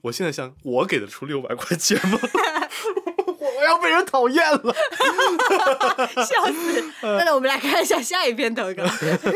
[0.02, 2.18] 我现在想，我给得出六百块钱吗？
[3.60, 4.74] 我要被人讨厌了。
[6.24, 6.92] 笑死！
[7.02, 8.82] 那我们来看一下下一篇投稿。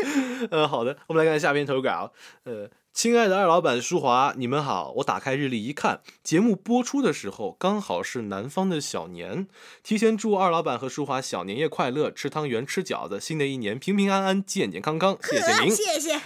[0.49, 2.11] 呃，好的，我们来看下篇投稿。
[2.43, 4.91] 呃，亲爱的二老板舒华，你们好。
[4.97, 9.47] 我打开日历一看，节目播出的时候刚好是南方的小年，
[9.83, 15.17] 提前祝二老板和舒华小年夜快乐，吃汤圆，吃饺子，新的一年平平安安，健健康康。
[15.23, 15.69] 谢谢您。
[15.75, 16.19] 谢谢。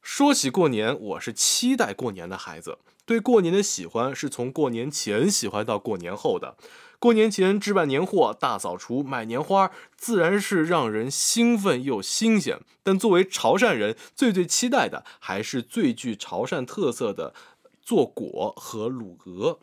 [0.00, 6.56] 说起过年，我是期待过年的孩子，对过年的喜欢是从过年前喜欢到过年后的。
[6.98, 12.60] 过年前置办年货、大扫除、买年花，自然是让人兴奋又新鲜。
[12.82, 17.34] 但作为潮汕人，最最期待的还是最具潮汕特色的
[17.82, 19.60] 做果和卤鹅。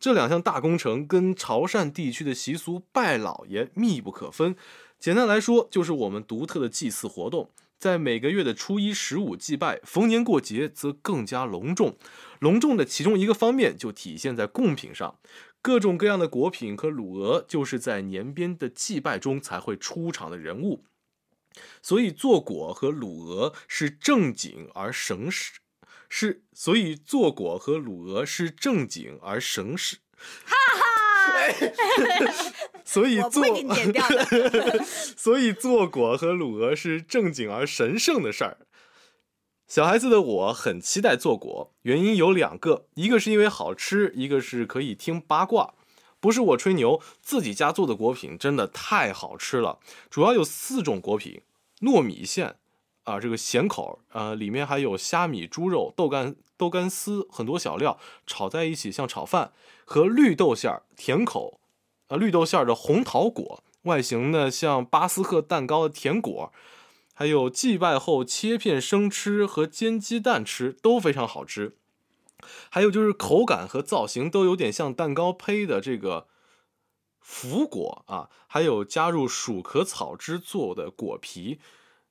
[0.00, 4.56] 这两项大工程跟潮汕地区的习俗拜老爷密不可分。
[4.98, 7.50] 简单来说，就是我们独特的祭祀活动。
[7.78, 11.96] 在每个月的初一、十五祭拜，逢年过节则更加隆重。
[12.38, 15.16] 隆重的其中一个方面就体现在贡品上，
[15.62, 20.84] 各种各样的果品和卤鹅，就是在年边的祭拜中才会出场的人物。
[21.82, 25.60] 所以做果和卤鹅是正经而省事，
[26.08, 29.98] 是所以做果和卤鹅是正经而省事。
[32.84, 33.44] 所以做。
[35.16, 38.58] 所以做果和卤鹅是正经而神圣的事儿。
[39.70, 45.74] 小孩子的我很期待做果，原因有两个，一个是因为好吃，一个是可以听八卦。
[46.18, 49.78] 不是我吹牛，自己家做的果品真的太好吃了。
[50.10, 51.42] 主要有四种果品：
[51.82, 52.56] 糯米馅
[53.04, 57.96] 啊、这个咸口，呃，里面还有虾米、猪肉、豆干、豆干丝，很多小料
[58.26, 59.52] 炒在一起，像炒饭；
[59.84, 61.60] 和绿豆馅儿，甜口，
[62.08, 66.52] 呃，绿豆馅儿的红桃果，外形呢像巴斯克蛋糕的甜果，
[67.20, 71.76] 还有祭拜后切片生吃和煎鸡蛋吃都非常好吃。
[72.70, 76.28] 还有就是口感和造型都有点像蛋糕胚的这个
[77.20, 81.60] 福果啊，还有加入鼠壳草汁做的果皮，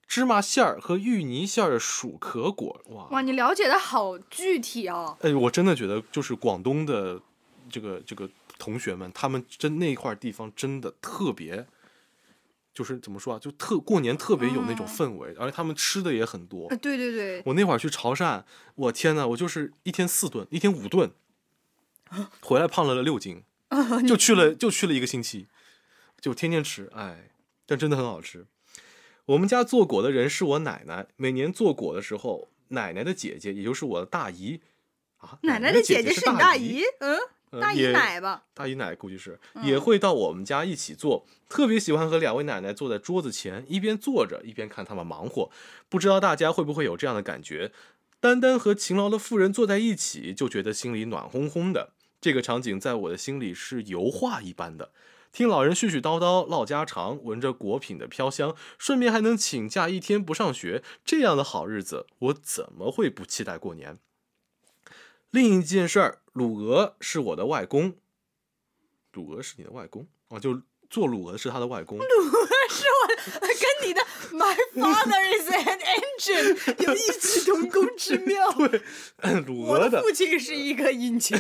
[0.05, 5.17] 芝麻馅儿和芋泥馅儿的薯壳果，哇，哇，你了解的好具体哦。
[5.21, 7.19] 哎，我真的觉得就是广东的
[7.67, 8.29] 这个这个
[8.59, 11.65] 同学们，他们真那块地方真的特别，
[12.79, 16.77] 就是怎么说啊，就特过年特别有那种嗯氛围，而且他们吃的也很多呃。
[16.77, 18.41] 对对对，我那会儿去潮汕，
[18.75, 21.11] 我天呐，我就是一天四顿，一天五顿，
[22.39, 23.43] 回来胖了六斤，
[24.07, 25.47] 就去了就去了一个星期，
[26.21, 27.31] 就天天吃，哎，
[27.65, 28.45] 但真的很好吃。
[29.25, 34.61] 我们家做果的人是我奶奶，每年做果的时候，奶奶的姐姐，也就是我的大姨。
[35.17, 37.19] 啊，奶奶奶的姐姐是，你大姨，嗯，
[37.51, 38.43] 呃大姨奶吧？
[38.53, 45.49] 大姨奶估计是嗯也会到我们家一起做，特别喜欢和两位奶奶坐在桌子前，一边坐着一边看他们忙活。
[45.87, 47.71] 不知道大家会不会有这样的感觉？
[48.19, 51.93] 单单和勤劳的妇人坐在一起，就觉得心里暖烘烘的。
[52.19, 54.91] 这个场景在我的心里是油画一般的。
[55.31, 63.99] 听老人絮絮叨叨唠家常，闻着果品的飘香，顺便还能请假一天不上学，这样的好日子，我怎么会不期待过年？
[65.31, 67.93] 另一件事儿，鲁娥是我的外公。
[69.13, 70.39] 鲁娥是你的外公啊？
[70.39, 71.97] 就做鲁娥的是他的外公。
[71.99, 72.07] 跟
[73.87, 74.01] 你的
[74.31, 78.49] My father is an engine 有异曲同工之妙。
[79.45, 81.37] 鲁娥的父亲是一个引擎。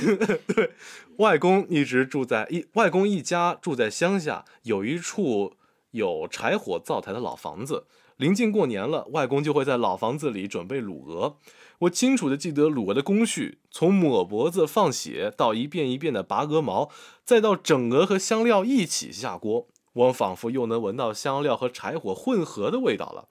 [1.17, 5.55] 外公一直住在一外公一家住在乡下，有一处
[5.91, 7.85] 有柴火灶台的老房子。
[8.17, 11.37] 临近过年了，外公就会在老房子里准备卤鹅。
[11.79, 16.89] 我清楚的记得卤鹅的工序，从抹脖子放血，到一遍一遍的拔鹅毛，
[17.23, 19.67] 再到整鹅和香料一起下锅。
[19.93, 23.29] 我仿佛又能闻到香料和柴火混合的味道了。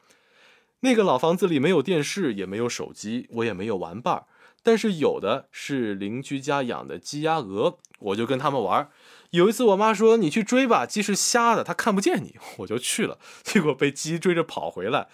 [0.81, 4.25] 那个老房子里没有电视，也没有手机，我也没有玩伴儿。
[4.63, 8.89] 但是有的是邻居家养的鸡鸭鹅，我就跟他们玩。
[9.31, 15.09] 有一次，我妈说：“你去追吧，鸡是瞎的，它看不见你。”我就去了，结果被鸡追着跑回来。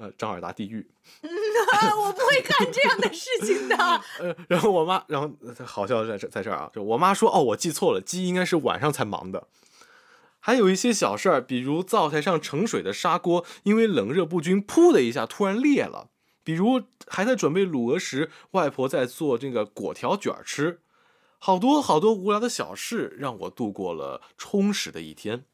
[0.00, 0.90] 呃，张尔达地狱。
[1.72, 3.76] 啊， 我不会干这样的事情的。
[4.18, 9.46] 呃，然后我妈，然后呃好笑在这在这儿啊，就我妈说：“哦，我记错了，鸡应该是晚上才忙的。”
[10.42, 16.08] 还有一些小事儿，比如灶台上盛水的砂锅，因为冷热不均，噗的一下突然裂了。
[16.42, 20.80] 比如还在准备卤鹅时，外婆在做这个果条卷儿吃。
[21.38, 25.44] 好多好多无聊的小事，让我度过了充实的一天。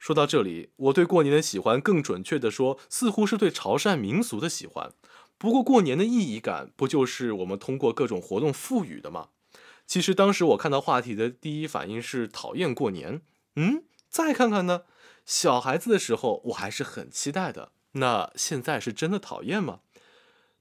[0.00, 4.94] 说到这里，我对过年的喜欢，更准确的说，似乎是对潮汕民俗的喜欢。
[5.36, 9.28] 不过过年的意义感，不就是我们通过各种活动赋予的吗？
[9.86, 13.20] 其实当时我看到话题的第一反应是讨厌过年。
[13.56, 14.84] 嗯，再看看呢，
[15.26, 17.72] 小孩子的时候我还是很期待的。
[17.92, 19.80] 那现在是真的讨厌吗？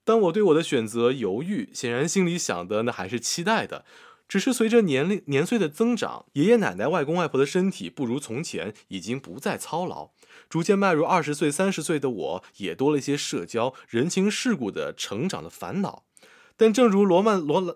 [0.04, 3.86] 当我对我的选择犹豫，显然心里想的那还是期待的。
[4.30, 10.12] 只是随着年龄年岁的增长，爷爷奶奶、外公外婆的身体不如从前，已经不再操劳。
[10.48, 16.06] 逐渐迈入二十岁、三十岁的我，也多了一些社交、人情世故的成长的烦恼。
[16.56, 17.76] 但正如罗曼罗兰，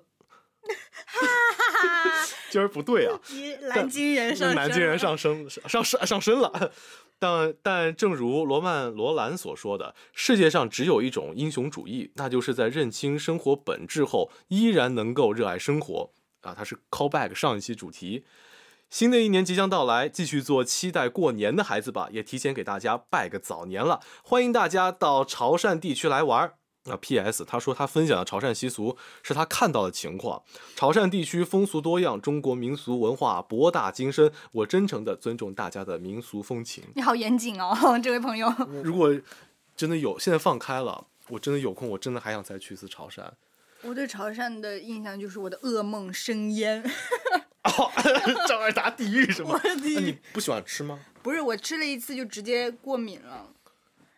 [2.51, 6.71] 今儿不对啊， 你南京人上南京人上升上上上升了。
[7.17, 16.11] 但但正如罗曼·罗兰所说的，世界上只有一种英雄主义，那就是在认清生活本质后，依然能够热爱生活。
[16.43, 18.23] 啊，它是 callback 上一期主题。
[18.89, 23.99] 新的一年即将到来，继续做期待过年的孩子吧，也提前给大家拜个早年了。
[24.23, 26.55] 欢迎大家到潮汕地区来玩儿。
[26.83, 27.45] 啊，P.S.
[27.45, 30.43] 他说他分享的潮汕习俗是他看到的情况。
[30.75, 34.29] 潮汕地区风俗多样，中国民俗文化博大精深。
[34.51, 36.83] 我真诚的尊重大家的民俗风情。
[36.93, 37.73] 你好严谨哦，
[38.03, 38.53] 这位朋友。
[38.83, 39.17] 如果
[39.77, 43.23] 真的有，现在放开了，我真的有空，我真的还想再去一次潮汕。
[43.83, 46.83] 我对潮汕的印象就是我的噩梦生腌。
[47.63, 47.89] 哦，
[48.47, 49.51] 张二达地狱是吗？
[49.53, 50.99] 我的那你不喜欢吃吗？
[51.21, 53.47] 不是我吃了一次就直接过敏了，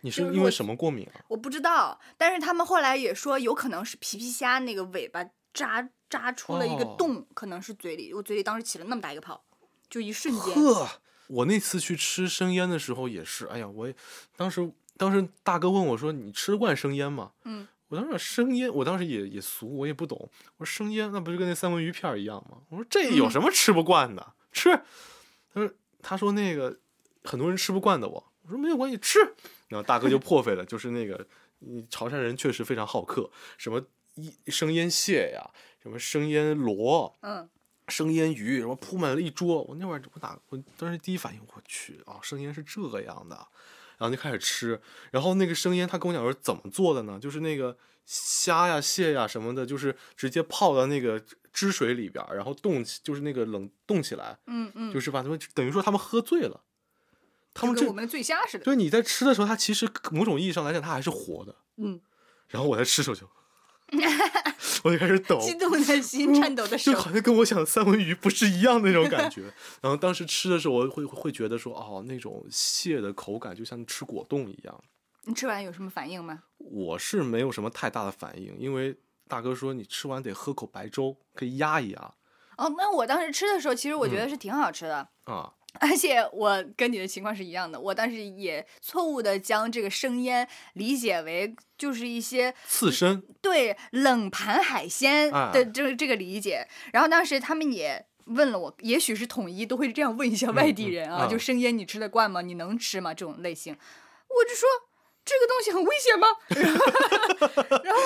[0.02, 1.22] 你是因为什么过敏啊？
[1.28, 2.00] 我不知道。
[2.18, 9.46] 但是他们后来也说，有可能是皮皮虾那个尾巴扎扎出了一个哦洞，可能是嘴里，我嘴里当时起了那么大一个泡，
[9.88, 10.56] 就一瞬间。
[10.56, 10.90] 呵，
[11.28, 13.96] 我那次去吃生腌的时候也是，哎呀，我也
[14.36, 20.30] 当时当时大哥问我说：“你吃得惯生腌吗？”嗯，我当时说生腌，我当时也也俗，我也不懂。
[20.58, 22.58] 我说生腌那不就跟那三文鱼片一样吗？
[22.70, 24.34] 我说这有什么吃不惯的？
[24.52, 24.72] 吃。
[25.54, 26.80] 他说他说那个
[27.24, 29.20] 很多人吃不惯的我，我说没有关系，吃。
[29.68, 31.28] 然后大哥就破费了，就是那个，
[31.60, 33.84] 你潮汕人确实非常好客，什么
[34.16, 35.50] 一生腌蟹呀，
[35.82, 37.50] 什么生腌螺，嗯，
[37.88, 39.64] 生腌鱼，什么铺满了一桌。
[39.64, 43.48] 我那会儿我哪我当时第一反应，我去啊，生腌是这样的，
[43.98, 44.80] 然后就开始吃。
[45.12, 47.20] 然后那个生腌他跟我讲说怎么做的呢？
[47.20, 51.22] 就是那个虾呀、蟹呀什么的，就是直接泡到那个
[51.52, 56.62] 汁水里边，然后冻起，就是那个冷冻起来，嗯嗯，就是把他们等于说他们喝醉了。
[57.54, 58.66] 他们跟我们醉虾似的。
[58.66, 61.56] 对你在吃的时候，它其实某种意义上来讲，它还是活的。
[61.78, 62.02] 嗯，
[62.50, 63.30] 然后我在吃的时候就，
[64.84, 66.98] 我就开始抖，激动的心，颤抖的手就。
[66.98, 69.44] 好像跟我想的三文鱼不是一样的那种感觉。
[69.82, 74.84] 然后当时吃的时候，我会会觉得说，哦，那种蟹的口感就像吃果冻一样。
[75.24, 76.44] 你吃完有什么反应吗？
[76.58, 78.96] 我是没有什么太大的反应，因为
[79.28, 82.14] 大哥说你吃完得喝口白粥，可以压一压
[82.58, 85.10] 哦，那我当时吃的时候，其实我觉得是挺好吃的。
[85.26, 85.54] 啊。
[85.80, 96.68] 而且我跟你的情况是一样的，我当时也错误的将这个生腌理解为就是一些刺身对冷盘海鲜啊的这个这个理解。
[96.94, 102.42] 然后当时他们也问了我，也许是统一都会这样问一下外地人啊，嗯就生腌你吃得惯吗？
[102.42, 103.14] 你能吃吗？
[103.14, 104.68] 这种类型，我就说。
[105.28, 106.28] 这个东西很危险吗？
[107.84, 108.00] 然后，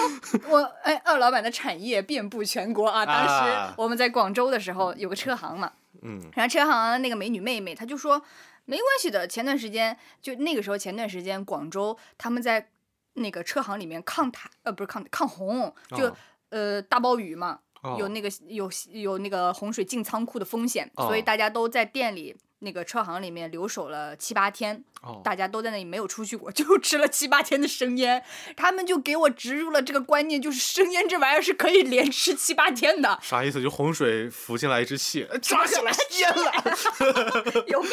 [0.51, 3.05] 我哎，二老板的产业遍布全国啊！
[3.05, 5.69] 当啊时我们在广州的时候有个车行嘛，
[6.01, 6.21] 嗯。
[6.35, 8.21] 然后车行那个美女妹妹，她就说
[8.65, 9.27] 没关系的。
[9.27, 12.69] 前段时间就那个时候，前段时间广州他们在
[13.13, 16.15] 那个车行里面抗台，呃，不是抗抗洪，就、哦
[16.49, 17.95] 呃大暴雨嘛，哦。
[17.99, 21.07] 有那个有有那个洪水进仓库的风险，哦。
[21.07, 28.21] 所以大家都在店里那个车行里面留守了七八天，哦大家都在那里没有出去过， 就吃了七八天的生腌。
[28.57, 33.61] 他们就给我植入了这个观念，就是生腌这玩意儿是可以连吃七八天的， 啥意思？
[33.61, 37.91] 就洪水浮进来一只蟹，抓起来 腌了有病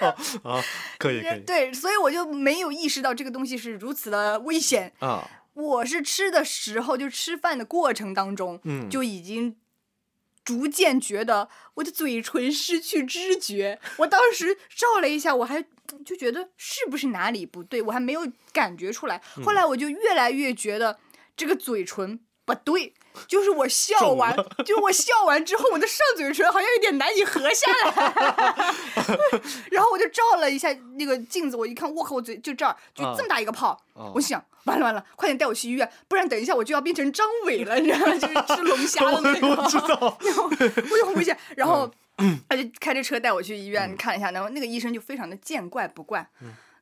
[0.00, 0.14] 啊！
[0.44, 0.62] 啊！
[0.98, 4.92] 可以可以对，所以我就没有意识到这个东西是如此的危险。
[4.98, 9.56] 啊，我是吃的时候，就吃饭的过程当中，嗯就已经
[10.48, 13.78] 逐渐觉得我的嘴唇失去知觉。
[13.98, 15.62] 我当时照了一下，我还
[16.06, 19.20] 就觉得是不是哪里不对，我还没有感觉出来。
[19.36, 20.98] 嗯后来我就越来越觉得
[21.36, 22.18] 这个嘴唇
[22.54, 22.92] 不对。
[23.26, 24.32] 就是我笑完，
[24.64, 28.74] 就是我笑完之后，我的上嘴唇好像有点难以合下来，
[29.72, 38.14] 然后我就照了一下那个镜子，我一看，我靠，我嘴就这儿就这么大一个泡，啊我想完了完了，快点带我去医院，不然等一下我就要变成张伟了，你知道吗？
[38.14, 41.90] 就是吃龙虾的那个，我知道然后我就很危险，然后
[42.48, 46.24] 他就开着车带我去医院看一下，然后那个医生就非常的见怪不怪。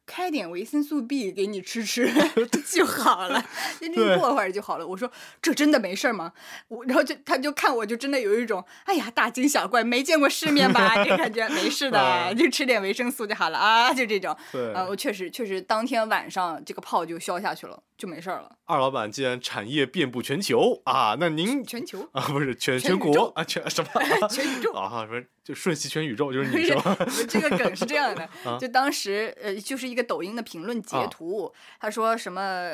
[0.06, 2.08] 开点维生素 B 给你吃吃
[2.72, 3.44] 就好了，
[3.80, 4.86] 就对过会儿就好了。
[4.86, 5.10] 我说
[5.42, 6.32] 这真的没事儿吗？
[6.68, 11.04] 我然后就他就看我就真的有一种哎呀大惊小怪，没见过世面吧？
[11.04, 14.34] 这感觉没事的，啊就吃点维生素就好了啊，就这种。
[14.52, 18.55] 对啊，我确实确实当天晚上这个泡就消下去了，就没事儿了。
[18.66, 23.88] 二老板既然产业遍布全球啊，那您全球啊不是全全国啊全什么
[24.28, 26.96] 全宇宙啊不是就瞬息全宇宙就是你是吧？
[27.28, 32.72] 这个梗是这样的， 啊就当时呃，就是一个抖音的评论截图，他说什么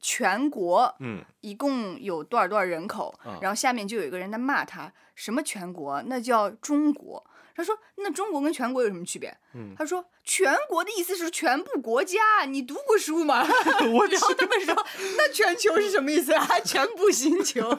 [0.00, 7.24] 全国嗯一共有多少多少人口，啊然后下面就有一个人在骂他，什么全国，那叫中国。
[7.54, 13.46] 他说：“那中国跟全国有什么区别？”嗯他说：“全国的意思是全部国家，你读过书吗？”
[13.92, 14.74] 我然后他们说
[15.18, 16.46] ：“那全球是什么意思啊？
[16.64, 17.68] 全部星球，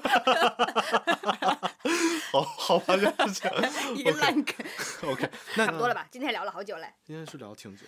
[2.32, 4.55] 好好吧就是这样一个烂梗。
[5.03, 6.07] OK 那差不多了吧？
[6.11, 6.88] 今天聊了好久嘞。
[7.05, 7.84] 今天是聊挺久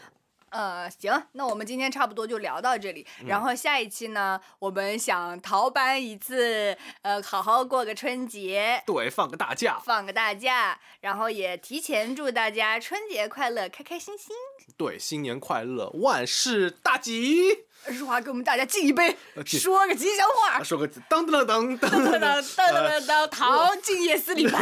[0.49, 3.05] 呃，行，那我们今天差不多就聊到这里。
[3.21, 14.35] 嗯然后下一期呢，我们想逃班一次，呃，好好过个春节，对放个大假放个大假，然后也提前祝大家春节快乐，开开心心。
[14.77, 19.15] 对新年快乐万事大吉淑华给我们大家敬一杯，
[19.45, 20.63] 说个吉祥话啊。
[20.63, 24.59] 说个当当当当当噔噔噔噔噔，唐敬业司礼拜。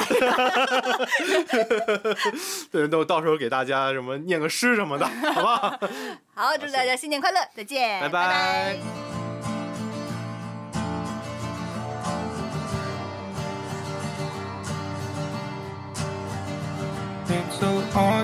[2.71, 5.79] 对，都到时候给大家什么念个诗什么的，好不好？
[6.35, 9.22] 好，祝大家新年快乐，再见，拜拜拜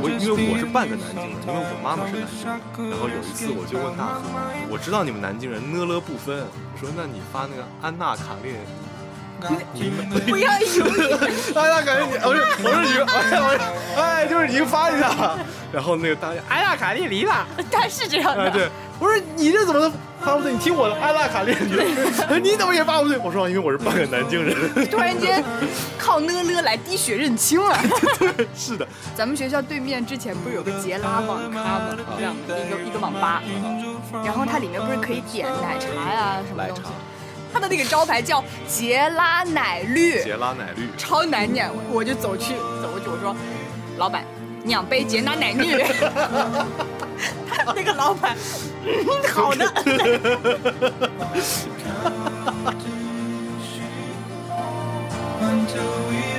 [0.01, 2.91] 我因为我是半个南京人，因为我妈妈是南京人。
[2.91, 4.29] 然后有一次我就问大河，
[4.69, 8.53] 我知道你们南京人呢了不分，我说那你发那个安娜卡列，
[10.27, 11.13] 不要犹豫，
[11.55, 15.37] 安娜卡列尼，我说我说你们，哎我说哎就是你发一下，
[15.71, 18.51] 然后那个大家安娜卡列尼啦，他是这样哎的。
[18.51, 18.69] 对，
[18.99, 20.51] 我说你这怎么发不对？
[20.51, 21.73] 你听我的安娜卡列尼，
[22.43, 23.17] 你怎么也发不对？
[23.19, 24.55] 我说因为我是半个南京人，
[24.89, 25.43] 突然间
[25.97, 27.79] 靠呢呢来滴血认亲了。
[28.53, 28.85] 是的，
[29.15, 31.95] 咱们学校对面之前不是有个杰拉网咖吗？
[32.17, 33.41] 这样的一个一个网吧，
[34.25, 36.83] 然后它里面不是可以点奶茶呀、什么东西？
[37.51, 43.35] 它的那个招牌叫杰拉奶绿，杰拉奶绿，超难念，我就走去走过去，我说
[43.97, 44.23] ：“老板，
[44.65, 45.77] 两杯杰拉奶绿。
[47.49, 48.37] ”他那个老板，
[48.85, 48.93] 嗯，
[49.33, 49.73] 好的。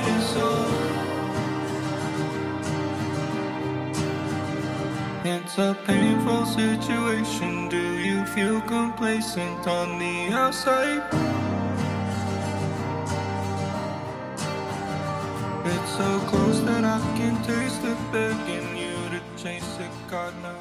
[5.23, 7.69] It's a painful situation.
[7.69, 11.03] Do you feel complacent on the outside?
[15.63, 20.60] It's so close that I can taste it begging you to chase it, God knows.